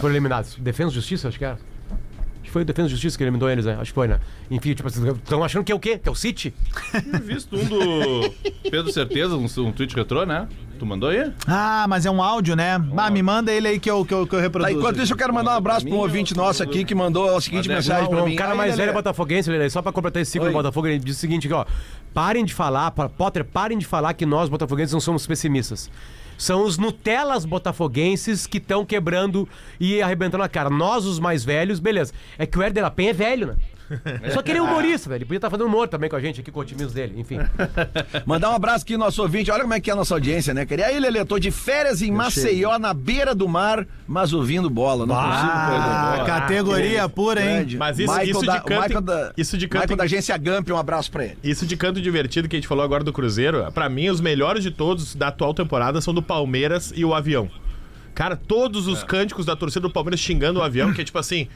[0.00, 0.54] Foram eliminados.
[0.56, 1.58] Defesa e Justiça, acho que era.
[2.48, 3.74] Que foi o Defesa e Justiça que eliminou eles, né?
[3.78, 4.18] Acho que foi, né?
[4.50, 5.98] Enfim, tipo, vocês estão achando que é o quê?
[5.98, 6.54] Que é o City?
[7.02, 8.30] Tinha visto um do
[8.70, 10.48] Pedro Certeza, um, um tweet retrô, né?
[10.78, 11.30] Tu mandou aí?
[11.46, 12.80] Ah, mas é um áudio, né?
[12.96, 14.72] Ah, me manda ele aí que eu, que eu, que eu Tá, reproduzo.
[14.78, 17.40] enquanto isso, eu quero mandar um abraço para um ouvinte nosso aqui que mandou a
[17.40, 18.34] seguinte Mas é- mensagem para Um mim.
[18.36, 20.98] cara Aí, mais velho é botafoguense, Lelê, só pra completar esse ciclo do Botafogo, ele
[20.98, 21.66] diz o seguinte aqui, ó.
[22.14, 25.90] Parem de falar, Potter, parem de falar que nós, botafoguenses, não somos pessimistas.
[26.38, 29.46] São os Nutelas botafoguenses que estão quebrando
[29.78, 30.70] e arrebentando a cara.
[30.70, 32.12] Nós, os mais velhos, beleza.
[32.38, 33.56] É que o Herder La Penha é velho, né?
[34.34, 35.18] Só que ele é humorista, velho.
[35.18, 37.38] Ele podia estar fazendo humor também com a gente aqui, com o otimismo dele, enfim.
[38.26, 39.50] Mandar um abraço aqui no nosso ouvinte.
[39.50, 40.66] Olha como é que é a nossa audiência, né?
[40.66, 45.06] Queria aí, Lelê, tô de férias em Maceió, na beira do mar, mas ouvindo bola.
[45.06, 46.24] Não consigo Ah, bola.
[46.26, 47.46] categoria pura, hein?
[47.56, 47.76] Grande.
[47.78, 50.36] Mas isso- Michael isso de da, canto- Michael da, isso de canto- Michael da agência
[50.36, 51.38] Gump, um abraço pra ele.
[51.42, 54.62] Isso de canto divertido que a gente falou agora do Cruzeiro, pra mim, os melhores
[54.62, 57.50] de todos da atual temporada são do Palmeiras e o avião.
[58.14, 61.46] Cara, todos os cânticos da torcida do Palmeiras xingando o avião, que é tipo assim.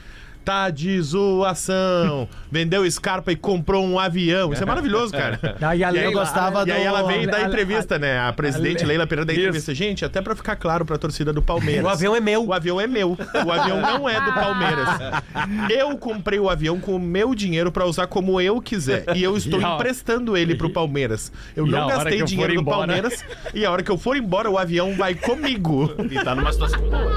[0.43, 2.27] Tá de zoação.
[2.51, 4.51] Vendeu Scarpa e comprou um avião.
[4.51, 5.39] Isso é maravilhoso, cara.
[5.63, 7.47] Ah, e a E aí, Leila- gostava e aí do- ela veio dar a- a-
[7.47, 8.19] entrevista, né?
[8.19, 9.73] A presidente Leila Pereira da entrevista.
[9.73, 11.85] Gente, até pra ficar claro pra torcida do Palmeiras.
[11.85, 12.45] O avião é meu.
[12.45, 13.17] O avião é meu.
[13.45, 14.87] O avião não é do Palmeiras.
[15.69, 19.05] Eu comprei o avião com o meu dinheiro pra usar como eu quiser.
[19.15, 21.31] E eu estou E a- emprestando ele pro Palmeiras.
[21.55, 23.23] Eu E não a gastei eu dinheiro do embora- Palmeiras.
[23.53, 25.93] E a hora que eu for embora, o avião vai comigo.
[26.11, 27.11] E tá numa situação boa.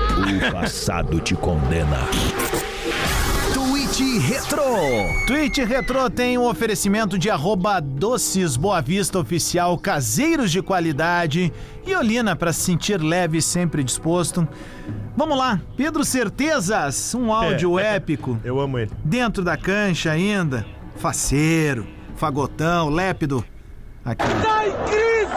[0.48, 1.98] O passado te condena.
[3.97, 4.62] Tweet Retro.
[5.26, 11.51] Tweet Retro tem um oferecimento de arroba doces Boa Vista Oficial, caseiros de qualidade
[11.86, 14.47] e Olina para se sentir leve e sempre disposto.
[15.16, 18.38] Vamos lá, Pedro Certezas, um áudio épico.
[18.44, 18.90] Eu amo ele.
[19.03, 20.66] Dentro da cancha ainda,
[20.97, 21.86] faceiro,
[22.16, 23.42] fagotão, lépido.
[24.05, 24.26] Aqui.
[24.26, 25.32] Tá em crise!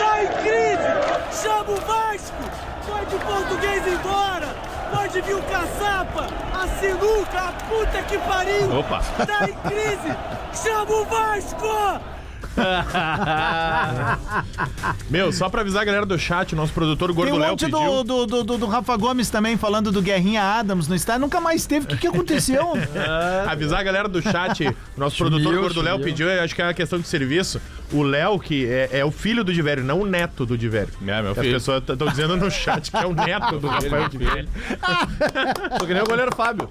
[0.00, 1.42] Tá em crise!
[1.42, 2.42] Chama o Vasco!
[2.88, 4.63] Pode o português embora!
[4.94, 6.28] Pode vir o caçapa!
[6.54, 7.38] A sinuca!
[7.48, 8.78] A puta que pariu!
[8.78, 9.00] Opa.
[9.26, 10.16] Tá em crise!
[10.62, 12.13] Chama o Vasco!
[15.10, 17.64] Meu, só pra avisar a galera do chat, nosso produtor Tem Gordo um Léo monte
[17.66, 17.78] pediu.
[17.78, 21.22] do, do, do, do- do Rafa Gomes também falando do Guerrinha Adams no estádio.
[21.22, 21.86] Nunca mais teve.
[21.86, 22.72] O que, que aconteceu?
[23.48, 26.74] Avisar a galera do chat, nosso produtor Gordo Léo pediu, eu acho que é uma
[26.74, 27.60] questão de serviço.
[27.92, 30.88] O Léo, que é, é o filho do Divério, não o neto do Divério.
[31.06, 31.52] É, meu As filho.
[31.52, 34.48] pessoas estão dizendo no chat que é o neto do Rafael Divério.
[35.78, 36.68] Tô que nem o goleiro Fábio.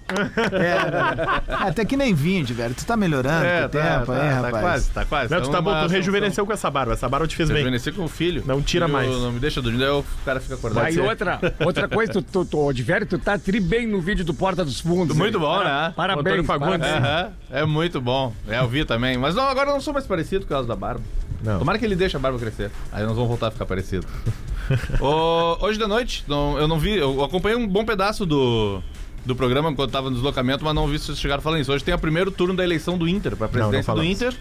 [0.51, 2.73] É, até que nem vinho, velho.
[2.73, 4.61] Tu tá melhorando com o tempo, hein, tá rapaz?
[4.61, 5.31] quase, tá quase.
[5.34, 6.93] Não, tu tá bom, tu rejuvenesceu com essa barba.
[6.93, 7.57] Essa barba te fez bem.
[7.57, 8.43] Rejuvenescer com o filho.
[8.45, 9.09] Não tira Filho mais.
[9.09, 10.86] Não me deixa dormir, daí o cara fica acordado.
[10.86, 14.34] Aí outra, outra coisa, tu, tu, tu, Diverio, tu tá tri bem no vídeo do
[14.34, 15.15] Porta dos Fundos.
[15.17, 15.41] Muito hein?
[15.41, 15.93] bom, Para- né?
[15.95, 16.45] Parabéns.
[16.45, 16.78] Fagundes.
[16.88, 17.05] parabéns.
[17.05, 18.34] Aham, é muito bom.
[18.47, 19.17] É, eu vi também.
[19.17, 21.01] Mas não, agora eu não sou mais parecido por causa da barba.
[21.43, 21.59] Não.
[21.59, 22.71] Tomara que ele deixe a barba crescer.
[22.91, 24.07] Aí nós vamos voltar a ficar parecido.
[24.99, 26.95] Ô, hoje de noite, não- eu não vi.
[26.97, 28.82] Eu acompanhei um bom pedaço do,
[29.26, 31.71] do programa enquanto tava no deslocamento, mas não vi se vocês chegaram falando isso.
[31.71, 34.03] Hoje tem o primeiro turno da eleição do Inter, pra presidência do.
[34.03, 34.34] Inter.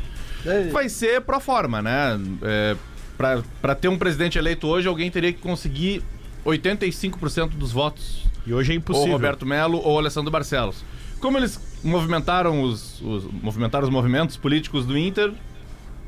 [0.72, 2.18] Vai ser pro forma, né?
[2.42, 2.76] É,
[3.16, 6.02] pra, pra ter um presidente eleito hoje, alguém teria que conseguir
[6.44, 9.12] 85% dos votos E hoje é ou impossível.
[9.12, 10.84] Roberto Melo ou Alessandro Barcelos.
[11.20, 15.32] Como eles movimentaram os, os- movimentaram os movimentos políticos do Inter,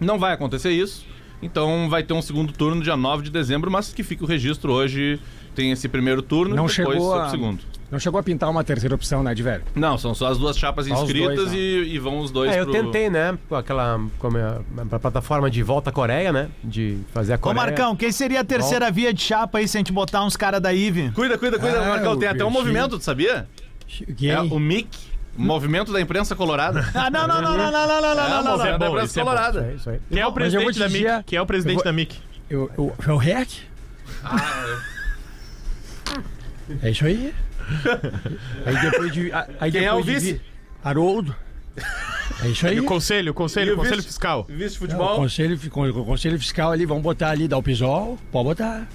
[0.01, 1.07] não vai acontecer isso.
[1.43, 4.72] Então vai ter um segundo turno dia 9 de dezembro, mas que fica o registro
[4.72, 5.20] hoje.
[5.55, 7.30] Tem esse primeiro turno Não e depois chegou a- a...
[7.30, 7.61] segundo.
[7.91, 9.64] Não chegou a pintar uma terceira opção, né, Diverio?
[9.74, 11.57] Não, são só as duas chapas Só inscritas dois, né?
[11.57, 12.72] e, e vão os dois É, eu pro...
[12.72, 13.39] tentei, né?
[13.49, 14.01] Com aquela.
[14.18, 14.59] Como é,
[14.93, 16.49] a plataforma de volta à Coreia, né?
[16.62, 17.66] De fazer a Ô, Coreia.
[17.66, 20.61] Marcão, quem seria a terceira via de chapa aí se a gente botar uns caras
[20.61, 21.11] da IVE?
[21.12, 22.18] Cuida, cuida, cuida, Ah, Marcão.
[22.18, 23.47] Tem até um movimento, tu sabia?
[24.16, 24.30] Quem?
[24.30, 24.89] É o MIC,
[25.37, 26.85] Movimento da Imprensa Colorada.
[26.95, 28.51] Ah, não, não, não, não, não, não, não, não, É, não, não.
[28.53, 29.22] movimento da bom, Imprensa isso é.
[29.22, 29.61] Colorada.
[29.61, 30.01] Isso aí, isso aí.
[30.11, 31.24] Quem é o presidente te da MIC?
[31.26, 32.16] Quem é o presidente da MIC?
[32.49, 33.49] Eu, eu, é o REC?
[36.82, 37.35] É isso aí.
[38.67, 39.33] Aí depois de.
[39.61, 40.33] Aí Quem é depois o de vice?
[40.35, 40.41] vi-
[40.83, 41.35] Haroldo.
[42.43, 42.77] É isso aí.
[42.77, 44.09] E o conselho, o conselho, o o conselho vice?
[44.09, 44.47] fiscal.
[44.49, 45.17] Vice de É, o, futebol.
[45.17, 48.89] conselho, o conselho fiscal ali, vamos botar ali, dá o pisol, pode botar.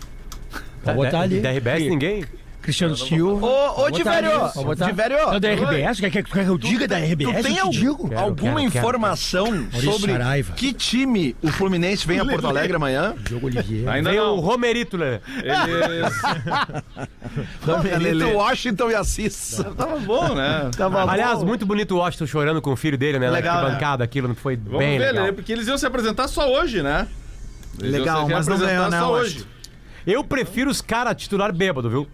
[0.83, 1.39] Pode botar Da- ali.
[1.41, 2.25] Da RBS E ninguém?
[2.69, 3.45] Cristiano Silva.
[3.47, 4.85] Ô, ô, botar.
[4.85, 5.17] Divério.
[5.31, 7.35] Não, da RBS, quer, quer, quer que eu diga da RBS?
[7.37, 8.09] Tu tem eu algum- te digo.
[8.09, 8.77] Quero, alguma quero, quero.
[8.85, 10.53] informação Maurício sobre Saraiva.
[10.53, 13.15] que time o Fluminense vem a Porto Alegre amanhã?
[13.27, 13.91] Diogo Oliveira.
[13.91, 14.39] Ainda Veio o.
[14.39, 15.19] Romerito, né?
[17.99, 19.63] Entre Washington e Assis.
[19.77, 20.69] Tava bom, né?
[21.07, 23.29] Aliás, muito bonito o Washington chorando com o filho dele, né?
[23.29, 25.25] Legal, na bancada, aquilo não foi Vamos bem ver, legal.
[25.25, 25.31] né?
[25.31, 27.07] Porque eles iam se apresentar só hoje, né?
[27.79, 29.45] Eles Legal, mas não ganhou, né, hoje.
[30.05, 32.07] Eu prefiro os caras titular bêbado, viu?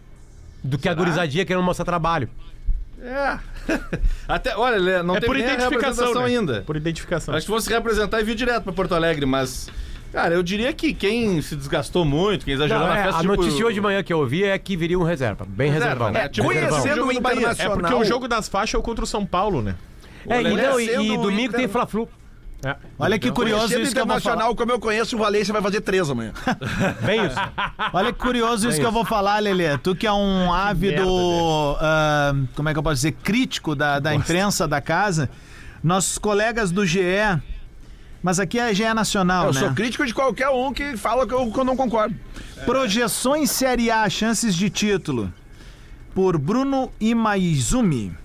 [0.66, 2.30] Do que a gurizadinha querendo mostrar trabalho.
[3.02, 3.38] É.
[4.28, 6.28] Até, olha, não É tem por nem identificação representação né?
[6.28, 6.62] ainda.
[6.66, 7.36] Por identificação.
[7.36, 9.70] Acho que fosse representar e vir direto pra Porto Alegre, mas...
[10.12, 13.18] Cara, eu diria que quem se desgastou muito, quem exagerou Não, na é, festa...
[13.18, 15.46] a tipo, notícia hoje de manhã que eu ouvi é que viria um reserva.
[15.46, 16.14] Bem Reserva, reservado.
[16.14, 16.30] né?
[16.30, 17.10] Tipo, Conhecendo reservão.
[17.10, 17.36] o Bahia.
[17.36, 17.78] É Internacional.
[17.78, 19.76] porque o jogo das faixas é contra o São Paulo, né?
[20.28, 22.08] É, e, Lelé não, e, e domingo Inter- tem Fla-Flu.
[22.98, 24.36] Olha que curioso Conhecendo isso que eu vou falar.
[24.36, 26.34] internacional, como eu conheço, o Valência vai fazer três amanhã.
[27.06, 27.36] Bem isso.
[27.94, 29.78] Olha que curioso isso que eu vou falar, Lelê.
[29.78, 31.04] Tu que é um ávido,
[31.80, 35.30] ah, como é que eu posso dizer, crítico da, da imprensa da casa,
[35.84, 37.02] nossos colegas do GE,
[38.24, 39.60] mas aqui é GE Nacional, Eu né?
[39.60, 42.16] sou crítico de qualquer um que fala que eu, que eu não concordo.
[42.66, 45.32] Projeções Série A, chances de título.
[46.16, 48.16] Por Bruno Imaizumi.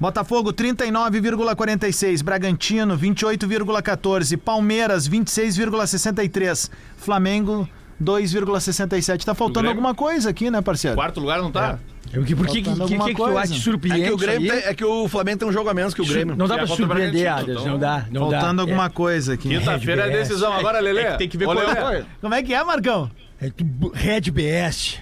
[0.00, 7.68] Botafogo 39,46, Bragantino 28,14, Palmeiras 26,63, Flamengo
[8.02, 9.24] 2,67.
[9.24, 10.96] Tá faltando alguma coisa aqui, né, parceiro?
[10.96, 11.78] Quarto lugar não tá?
[12.12, 14.08] Eu, que, por que, que, que, que, que acha É surpreendente?
[14.08, 16.06] que o Grêmio tem- é que o Flamengo tem um jogo a menos que o
[16.06, 16.34] Grêmio.
[16.34, 17.60] Não dá pra é o surpreender, Bragantino, Adams.
[17.60, 17.72] então.
[17.72, 18.62] Não dá, não Faltando dá.
[18.62, 19.48] alguma coisa aqui.
[19.50, 20.52] Quinta-feira é decisão.
[20.54, 21.02] Agora, Lelê.
[21.02, 22.04] É tem que ver Ô, qual é.
[22.20, 23.08] Como é que é, Marcão?
[23.40, 23.52] É, é
[23.94, 24.98] Red BS.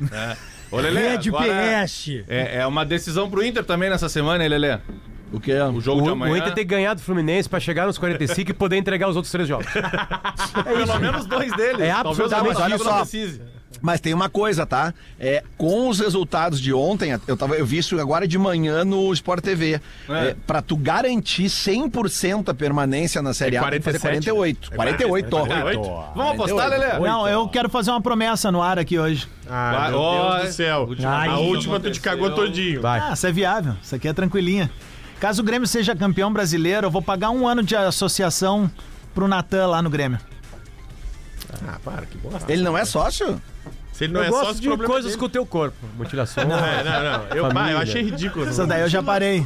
[0.71, 2.25] Ô, Lelê, Red agora BS.
[2.29, 4.79] É, é uma decisão pro Inter também nessa semana, hein, Lelê?
[5.33, 5.53] O que?
[5.53, 6.33] O jogo de O, amanhã.
[6.33, 9.17] o Inter tem que ganhar do Fluminense pra chegar nos 45 e poder entregar os
[9.17, 9.67] outros três jogos.
[10.65, 11.81] Pelo menos dois deles.
[11.81, 12.85] É Talvez absolutamente o Flamengo isso.
[12.85, 12.99] não Só.
[13.01, 13.43] precise.
[13.81, 14.93] Mas tem uma coisa, tá?
[15.19, 19.13] É, com os resultados de ontem, eu, tava, eu vi isso agora de manhã no
[19.13, 19.81] Sport TV.
[20.09, 20.29] É.
[20.29, 24.71] É, pra tu garantir 100% a permanência na Série É A, tem que fazer 47,
[24.71, 24.77] 48.
[24.77, 25.47] 48, ó.
[25.47, 25.81] 48?
[26.15, 26.99] Vamos apostar, Lelê?
[26.99, 29.29] Não, eu quero fazer uma promessa no ar aqui hoje.
[29.49, 30.89] Ah, Vai, meu ó, Deus do céu.
[31.05, 32.81] Ai, a última tu te cagou todinho.
[32.83, 33.01] Vai.
[33.01, 33.75] Ah, isso é viável.
[33.83, 34.71] Isso aqui é tranquilinha.
[35.21, 38.71] Caso o Grêmio seja campeão brasileiro, eu vou pagar um ano de associação
[39.15, 40.19] pro Natan lá no Grêmio.
[41.67, 42.53] Ah, para, que bosta.
[42.53, 43.41] Ele não é sócio?
[43.99, 45.17] Se ele não eu é gosto sócio, de coisas dele.
[45.19, 45.77] com o teu corpo.
[45.97, 46.45] Mutilação.
[46.47, 47.27] Não, é, não, não.
[47.31, 48.49] Eu, eu achei ridículo.
[48.49, 49.39] Isso daí eu já parei.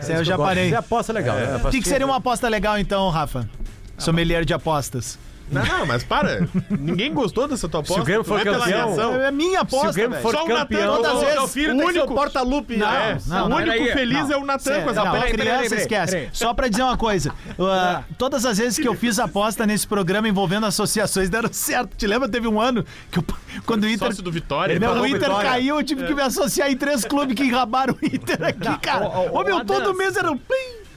[0.00, 0.70] Isso aí eu já parei.
[0.70, 1.36] Você aposta legal.
[1.36, 1.60] né?
[1.64, 3.48] O que, que seria uma aposta legal então, Rafa?
[3.96, 5.16] Sommelier de apostas.
[5.50, 6.46] Não, não, mas para.
[6.70, 7.94] Ninguém gostou dessa tua aposta.
[7.96, 9.14] Se o Grêmio for vai pela campeão- reação.
[9.20, 11.68] É minha aposta, Se o Grêmio for Só o Natan, campeão, todas as o vezes,
[11.72, 12.76] o único- o porta-lupe.
[12.76, 13.18] Não, é.
[13.26, 14.32] não, o não, único peraí, feliz não.
[14.32, 15.30] é o Natan com essa não, aposta.
[15.36, 16.28] criança esquece.
[16.32, 20.28] Só pra dizer uma coisa, uh, todas as vezes que eu fiz aposta nesse programa
[20.28, 21.96] envolvendo associações deram certo.
[21.96, 22.28] Te lembra?
[22.28, 23.24] Teve um ano que eu-
[23.66, 24.08] quando o Inter.
[24.08, 24.78] Sócio do Vitória.
[24.80, 25.50] Meu, ele o Inter Vitória.
[25.50, 29.06] caiu, eu tive que me associar em três clubes que enrabaram o Inter aqui, cara.
[29.30, 30.38] ô, meu, todo mês era um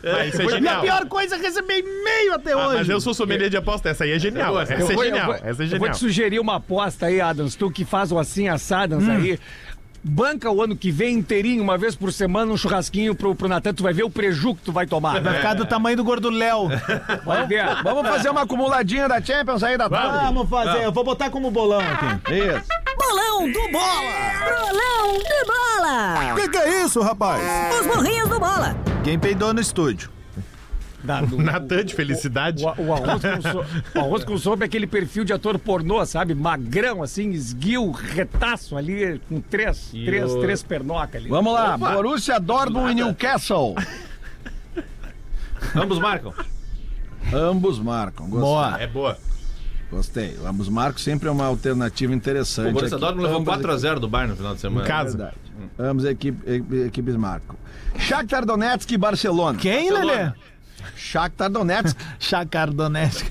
[0.03, 0.81] É, isso é E a genial.
[0.81, 2.77] pior coisa é receber e-mail até Ah, hoje.
[2.77, 3.89] mas eu sou sommelier de aposta.
[3.89, 4.59] Essa aí é genial.
[4.59, 5.25] Essa é vou- genial.
[5.25, 5.91] vou- Essa é eu vou genial.
[5.91, 7.55] te sugerir uma aposta aí, Adams.
[7.55, 9.39] Tu que faz o assim assadams aí.
[10.07, 13.73] Banca o ano que vem inteirinho, uma vez por semana, um churrasquinho pro, pro Natan.
[13.73, 15.21] Tu vai ver o preju que tu vai tomar.
[15.21, 16.69] Vai ficar do tamanho do gordo Léo.
[17.25, 17.65] Vai ver.
[17.83, 20.25] Vamos fazer uma acumuladinha da Champions aí da tarde?
[20.25, 22.33] Vamos fazer, eu vou botar como bolão aqui.
[22.33, 22.63] Isso.
[22.97, 24.01] Bolão do Bola!
[24.49, 26.35] Bolão do Bola!
[26.35, 27.41] Que que é isso, rapaz?
[27.79, 28.75] Os burrinhos do Bola!
[29.03, 30.09] Quem peidou no estúdio?
[31.07, 32.63] Da- do- Natan de felicidade.
[32.63, 36.05] O, o arroz com so, o arroz com sopa é aquele perfil de ator pornô,
[36.05, 36.35] sabe?
[36.35, 41.29] Magrão, assim, esguio, retaço ali, com três, três, o- três pernocas ali.
[41.29, 43.73] Vamos lá, Borussia Dortmund e Newcastle.
[45.75, 46.33] Ambos marcam.
[47.33, 48.29] Ambos marcam.
[48.29, 48.41] Gostei.
[48.41, 48.81] Boa.
[48.81, 49.17] É boa.
[49.89, 50.37] Gostei.
[50.45, 52.69] Ambos marcam sempre é uma alternativa interessante.
[52.69, 52.97] O Borussia.
[52.97, 54.85] Dortmund levou Ambas 4x0 do Bayern no final de semana.
[54.85, 55.17] Em casa.
[55.17, 55.37] Verdade.
[55.79, 56.43] Ambas equipe-
[56.75, 57.55] e- equipes marcam.
[57.97, 59.57] Shakhtar Donetsk e Barcelona.
[59.57, 60.31] Quem, Lelê?
[60.95, 61.97] Shakhtar Donetsk.
[62.19, 63.25] Shakhtar Donetsk.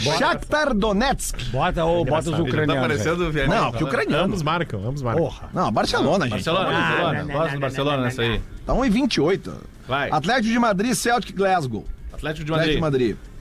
[0.00, 1.50] Shakhtar Donetsk.
[1.50, 2.82] Bota, ou bota os tá ucranianos.
[2.82, 3.04] aí.
[3.04, 3.48] parecendo o.
[3.48, 4.24] Não, que ucraniano.
[4.24, 5.22] Ambos marcam, ambos marcam.
[5.22, 5.48] Porra.
[5.52, 6.44] Não, Barcelona, gente.
[6.44, 7.32] Barcelona, Barcelona.
[7.32, 8.40] Gosto do Barcelona nessa aí.
[8.66, 9.52] Tá 1,28.
[9.88, 10.10] Vai.
[10.10, 11.84] Atlético de Madrid, Celtic Glasgow.
[12.12, 13.08] Atlético de Atlético Madrid.
[13.08, 13.32] de Madrid.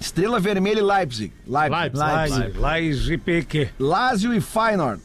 [0.00, 1.32] Estrela Vermelha e Leipzig.
[1.46, 1.96] Leipzig.
[1.96, 2.58] Leipzig.
[2.58, 3.68] Lais e PQ.
[3.78, 5.02] Lazio e Feyenoord.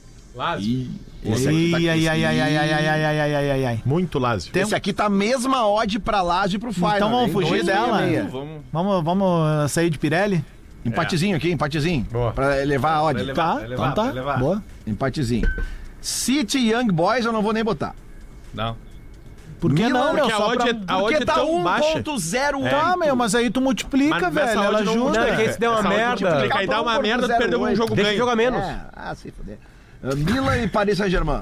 [0.60, 0.90] Ih,
[1.34, 3.82] esse aqui tá ai, ai, ai, ai, ai, ai, ai, ai, ai, ai, ai, ai.
[3.86, 4.52] Muito Lázio.
[4.52, 6.98] Tem- Esse aqui tá a mesma odd pra Lazio e pro Feyenoord.
[6.98, 8.02] Então vamos fugir Dois e dela?
[8.02, 8.24] meia.
[8.32, 8.62] Vamos.
[8.72, 10.44] Vamos, vamos sair de Pirelli?
[10.86, 12.06] Empatezinho aqui, empatezinho.
[12.12, 12.32] Boa.
[12.32, 13.22] Pra elevar a odd.
[13.22, 14.12] Levar, Tá, vai levar, então tá.
[14.12, 14.38] levar.
[14.40, 14.64] Boa.
[14.86, 15.48] Empatezinho.
[16.00, 17.96] City e Young Boys eu não vou nem botar.
[18.54, 18.78] Não.
[19.60, 20.24] Por que Milan, não, meu?
[20.26, 22.00] Porque a Só odd pra- é, a odd é tá tão baixa.
[22.04, 22.70] 1.08.
[22.70, 24.50] Tá, meu, mas aí tu multiplica, velho.
[24.62, 24.92] Ela ajuda.
[25.00, 25.20] multiplica.
[25.26, 26.58] Não, é que aí se der uma merda- multiplica.
[26.60, 28.20] Aí dá uma merda, tu perdeu um jogo Deixa ganho.
[28.20, 28.60] jogar menos.
[28.62, 29.58] É, ah, se fuder.
[30.04, 31.42] Uh, Milan e Paris Saint-Germain.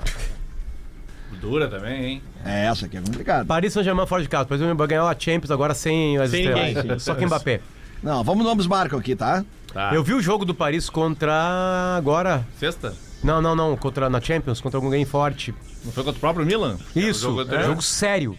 [1.42, 2.24] Dura também, hein?
[2.46, 3.44] É, essa aqui é complicada.
[3.44, 4.46] Paris Saint-Germain fora de casa.
[4.46, 6.84] Por exemplo, vai ganhar a Champions agora sem as Sem estrelas.
[6.84, 7.00] ninguém.
[7.00, 7.60] Só que Mbappé.
[8.02, 9.44] Não, vamos nomes marcam aqui, tá?
[9.74, 9.94] Tá.
[9.94, 12.46] Eu vi o jogo do Paris contra agora.
[12.58, 12.94] Sexta?
[13.24, 13.76] Não, não, não.
[13.76, 15.54] Contra na Champions, contra alguém forte.
[15.84, 16.78] Não foi contra o próprio Milan?
[16.96, 17.26] Isso.
[17.26, 17.66] É, jogo anterior.
[17.66, 18.38] jogo sério.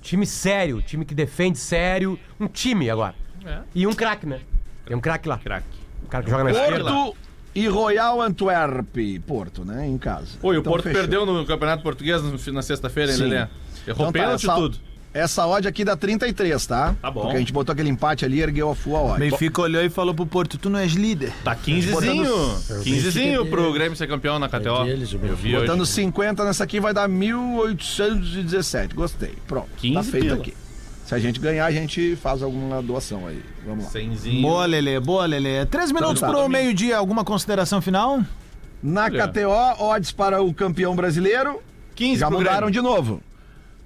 [0.00, 0.80] Time sério.
[0.80, 2.18] Time que defende sério.
[2.38, 3.14] Um time agora.
[3.44, 3.58] É.
[3.74, 4.40] E um craque, né?
[4.86, 5.38] Tem um craque lá.
[5.38, 5.66] Craque.
[6.04, 6.90] O cara que joga na esquerda.
[6.90, 8.96] Porto e Royal Antwerp.
[9.26, 9.86] Porto, né?
[9.86, 10.28] Em casa.
[10.42, 11.00] Oi, o Então, Porto fechou.
[11.00, 12.22] perdeu no Campeonato Português
[12.52, 13.18] na sexta-feira, hein.
[13.18, 13.36] Lelê?
[13.36, 13.48] Errou
[13.86, 14.78] Então tá, pênalti essa- tudo.
[15.14, 16.94] Essa odd aqui dá 33, tá?
[17.00, 17.22] Tá bom.
[17.22, 19.18] Porque a gente botou aquele empate ali e ergueu a full odd.
[19.18, 21.32] Benfica olhou e falou pro Porto, tu não és líder.
[21.42, 22.26] Tá 15zinho.
[22.84, 24.86] 15zinho pro Grêmio ser campeão na KTO.
[24.86, 25.90] Eu vi Botando hoje.
[25.92, 28.94] 50 nessa aqui vai dar 1817.
[28.94, 29.34] Gostei.
[29.46, 29.68] Pronto.
[29.68, 30.36] tá 15 feito pila.
[30.36, 30.54] aqui.
[31.08, 33.42] Se a gente ganhar, a gente faz alguma doação aí.
[33.64, 33.90] Vamos lá.
[33.90, 34.42] Cenzinho.
[34.42, 35.64] Boa, Lelê, boa, Lelê.
[35.64, 36.28] Três minutos tá.
[36.28, 36.98] pro meio-dia.
[36.98, 38.20] Alguma consideração final?
[38.82, 39.26] Na Olha.
[39.26, 41.62] KTO, odds para o campeão brasileiro
[41.94, 43.22] 15 já mudaram de novo.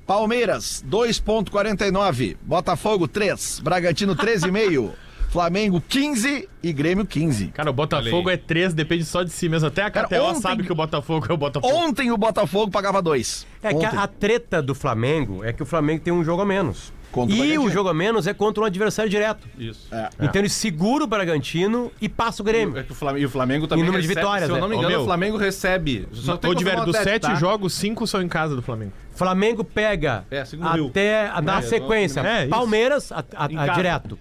[0.04, 2.38] Palmeiras, 2,49.
[2.42, 3.60] Botafogo, 3.
[3.60, 4.90] Bragantino, 13,5.
[5.30, 7.52] Flamengo, 15 e Grêmio, 15.
[7.52, 9.68] Cara, o Botafogo Olha é 3, depende só de si mesmo.
[9.68, 11.72] Até a Cara, KTO ontem- sabe que o Botafogo é o Botafogo.
[11.72, 13.46] Ontem o Botafogo pagava 2.
[13.62, 16.44] É que a, a treta do Flamengo é que o Flamengo tem um jogo a
[16.44, 16.92] menos.
[17.12, 17.70] Contra o e o Bragantino.
[17.70, 19.46] jogo a menos é contra um adversário direto.
[19.58, 19.86] Isso.
[19.94, 20.08] É.
[20.20, 22.76] Então ele segura o Bragantino e passa o Grêmio.
[22.78, 24.60] É que o Flamengo, e o Flamengo também Em número de recebe, vitórias, Se eu
[24.60, 24.78] não me né?
[24.78, 25.02] engano, meu.
[25.02, 26.08] o Flamengo recebe.
[26.12, 27.34] Só que tiver o dos 7 tá?
[27.34, 28.92] jogos, 5 são em casa do Flamengo.
[29.12, 30.86] Flamengo pega É, segundo Rio.
[30.88, 32.46] até na É, sequência é.
[32.48, 33.72] Palmeiras a, a- Em a- casa.
[33.76, 34.18] direto.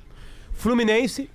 [0.54, 1.30] Fluminense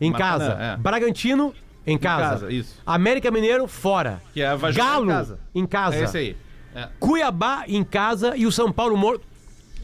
[0.00, 0.62] em Maracanã, casa.
[0.62, 0.76] é.
[0.76, 1.54] Bragantino
[1.86, 2.28] em casa.
[2.40, 2.80] casa, isso.
[2.84, 4.20] América Mineiro fora.
[4.32, 5.38] Que é, Galo em casa.
[5.54, 5.96] em casa.
[5.96, 6.36] É esse aí.
[6.74, 6.88] É.
[6.98, 9.24] Cuiabá em casa e o São Paulo morto.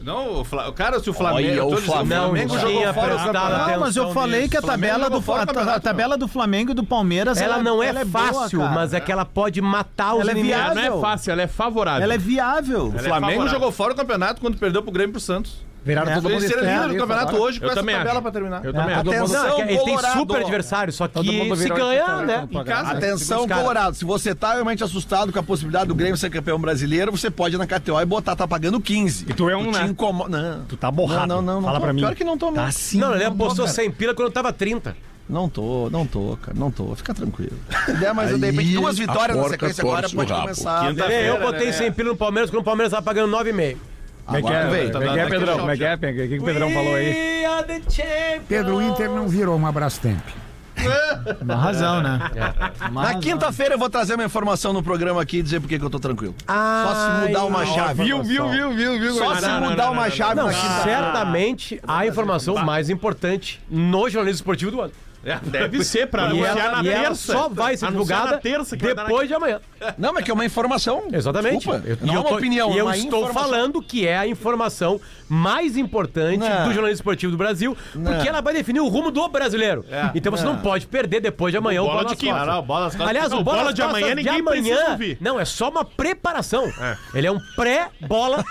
[0.03, 0.71] Não, o Fla...
[0.73, 1.49] cara, se o Flamengo.
[1.49, 2.21] Olha o dizendo, Flamengo.
[2.21, 3.71] o Flamengo Não jogou tinha fora o campeonato.
[3.71, 6.83] Não, mas eu falei que a tabela, do, a, o tabela do Flamengo e do
[6.83, 7.39] Palmeiras.
[7.39, 8.71] Ela não é boa, fácil, cara.
[8.71, 10.57] mas é que ela pode matar os Ela é inimigos.
[10.57, 10.81] viável.
[10.81, 12.03] Ela não é fácil, ela é favorável.
[12.03, 12.85] Ela é viável.
[12.85, 13.47] O Ela é Flamengo favorável.
[13.53, 15.57] jogou fora o campeonato quando perdeu pro Grêmio e pro Santos.
[15.83, 18.21] Viraram todo mundo Eles líder do campeonato hoje com Eu essa também tabela acho.
[18.21, 18.63] pra terminar.
[18.65, 19.03] Eu também acho.
[19.03, 20.19] todo mundo- Atenção, Não, é que ele tem Colorado.
[20.19, 22.47] super adversário, só Todo que mundo se virou ganha, né?
[22.51, 22.91] Em casa.
[22.91, 23.47] Atenção.
[23.47, 23.95] Colorado.
[23.95, 27.55] Se você tá realmente assustado com a possibilidade do Grêmio ser campeão brasileiro, você pode
[27.55, 29.25] ir na KTO e botar, tá pagando 15.
[29.27, 29.83] E tu é um, né?
[29.87, 30.65] incomo- Não.
[30.65, 31.27] Tu tá borrado.
[31.27, 31.63] Não, não, não.
[31.63, 31.85] Fala tô.
[31.85, 32.01] pra mim.
[32.01, 32.71] Pior que não tô, Tá mesmo.
[32.73, 32.99] sim.
[32.99, 33.75] Não, ele Não apostou cara.
[33.75, 34.95] 100 pila quando tava 30.
[35.27, 36.57] Não tô, não tô, cara.
[36.59, 36.93] Não tô.
[36.95, 37.53] Fica tranquilo.
[37.85, 40.93] Se der, mas de repente duas vitórias na sequência agora pode começar.
[41.25, 41.71] Eu botei né?
[41.71, 43.77] 100 pila no Palmeiras quando o Palmeiras tava pagando 9,5.
[44.25, 44.89] Como é que Agora é.
[44.91, 45.59] Como é que é, Tá Pedrão?
[45.59, 46.23] Como é que é, Pedro?
[46.23, 47.09] O que que o Pedrão falou aí?
[47.09, 48.43] We are the champions.
[48.47, 50.21] Pedro, o Inter não virou uma Brastemp.
[51.41, 52.19] Uma razão, né?
[52.89, 55.75] Uma Na quinta-feira eu vou trazer uma informação no programa aqui e dizer por que
[55.75, 56.33] eu tô tranquilo.
[56.47, 58.03] Só se mudar uma chave.
[58.03, 59.13] Viu, viu, viu, viu, viu?
[59.15, 60.83] Só se mudar uma chave Não, na quinta-feira.
[60.83, 64.93] certamente a informação mais importante no jornalismo esportivo do ano.
[65.23, 67.31] É, deve ser pra E anunciar ela, na e ela terça.
[67.33, 69.61] só vai ser divulgada terça depois de amanhã.
[69.97, 71.03] Não, mas que é uma informação.
[71.11, 71.57] Exatamente.
[71.57, 71.83] Desculpa.
[71.85, 73.51] Eu- não é uma opinião, E eu é uma estou informação.
[73.51, 74.99] falando que é a informação
[75.33, 76.67] mais importante Não.
[76.67, 79.85] do jornalismo esportivo do Brasil, porque ela vai definir o rumo do brasileiro.
[80.13, 82.45] Então você não pode perder depois de amanhã o Bola bola de quinta.
[82.45, 83.09] Não, bola nas costas.
[83.09, 85.17] Aliás, Não, o bola, bola de amanhã ninguém de amanhã, precisa ouvir.
[85.21, 86.65] Não, é só uma preparação.
[87.13, 88.43] Ele é um pré-bola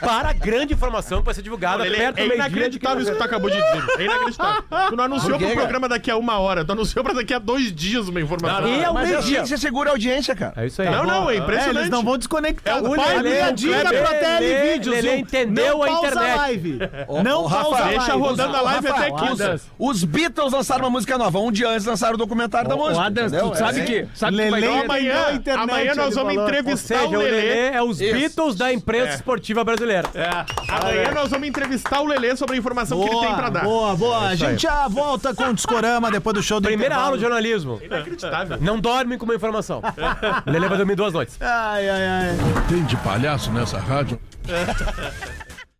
[0.00, 2.48] para a grande informação que vai ser divulgada Ele perto é do meio-dia.
[2.48, 3.84] de inacreditável isso que tu acabou de dizer.
[3.98, 4.62] É inacreditável.
[4.90, 5.60] Tu não anunciou pro cara?
[5.60, 8.68] programa daqui a uma hora, tu anunciou pra daqui a dois dias uma informação.
[8.68, 9.42] E é o Mas é assim meio-dia.
[9.42, 10.52] que você segura a audiência, cara.
[10.56, 10.90] É isso aí.
[10.90, 11.76] Não, não, é É, impressionante.
[11.78, 12.76] eles não vão desconectar.
[12.76, 14.94] É o pai a do minha Lelê, dica pra TR-Vídeos.
[14.96, 15.18] Lelê viu?
[15.20, 16.38] entendeu não a pausa internet.
[16.38, 16.78] live.
[17.08, 18.18] Ô, Não ô, pausa Rafa, a Deixa live.
[18.22, 19.54] rodando a live Rafa, até quinta.
[19.78, 21.38] os, os Beatles lançaram uma música nova.
[21.38, 23.02] Um dia antes lançaram o documentário da Ô, música.
[23.06, 23.84] Adams, tu sabe É.
[23.84, 24.08] que.
[24.14, 26.42] Sabe que vai Lelê Amanhã, a internet, amanhã nós vamos falou.
[26.44, 27.68] Ou entrevistar seja, o Lelê.
[27.70, 28.14] é os Isso.
[28.14, 30.08] Beatles da imprensa esportiva brasileira.
[30.68, 33.64] Amanhã nós vamos entrevistar o Lelê sobre a informação que ele tem pra dar.
[33.64, 34.18] Boa, boa.
[34.28, 37.06] A gente já volta com o Discorama depois do show do Primeira intervalo.
[37.06, 37.80] aula de jornalismo.
[37.82, 38.58] Inacreditável.
[38.60, 39.80] Não dorme com uma informação.
[40.46, 41.36] O Lelê vai dormir duas noites.
[41.40, 42.36] Ai, ai, ai.
[42.68, 44.18] Tem de palhaço nessa rádio?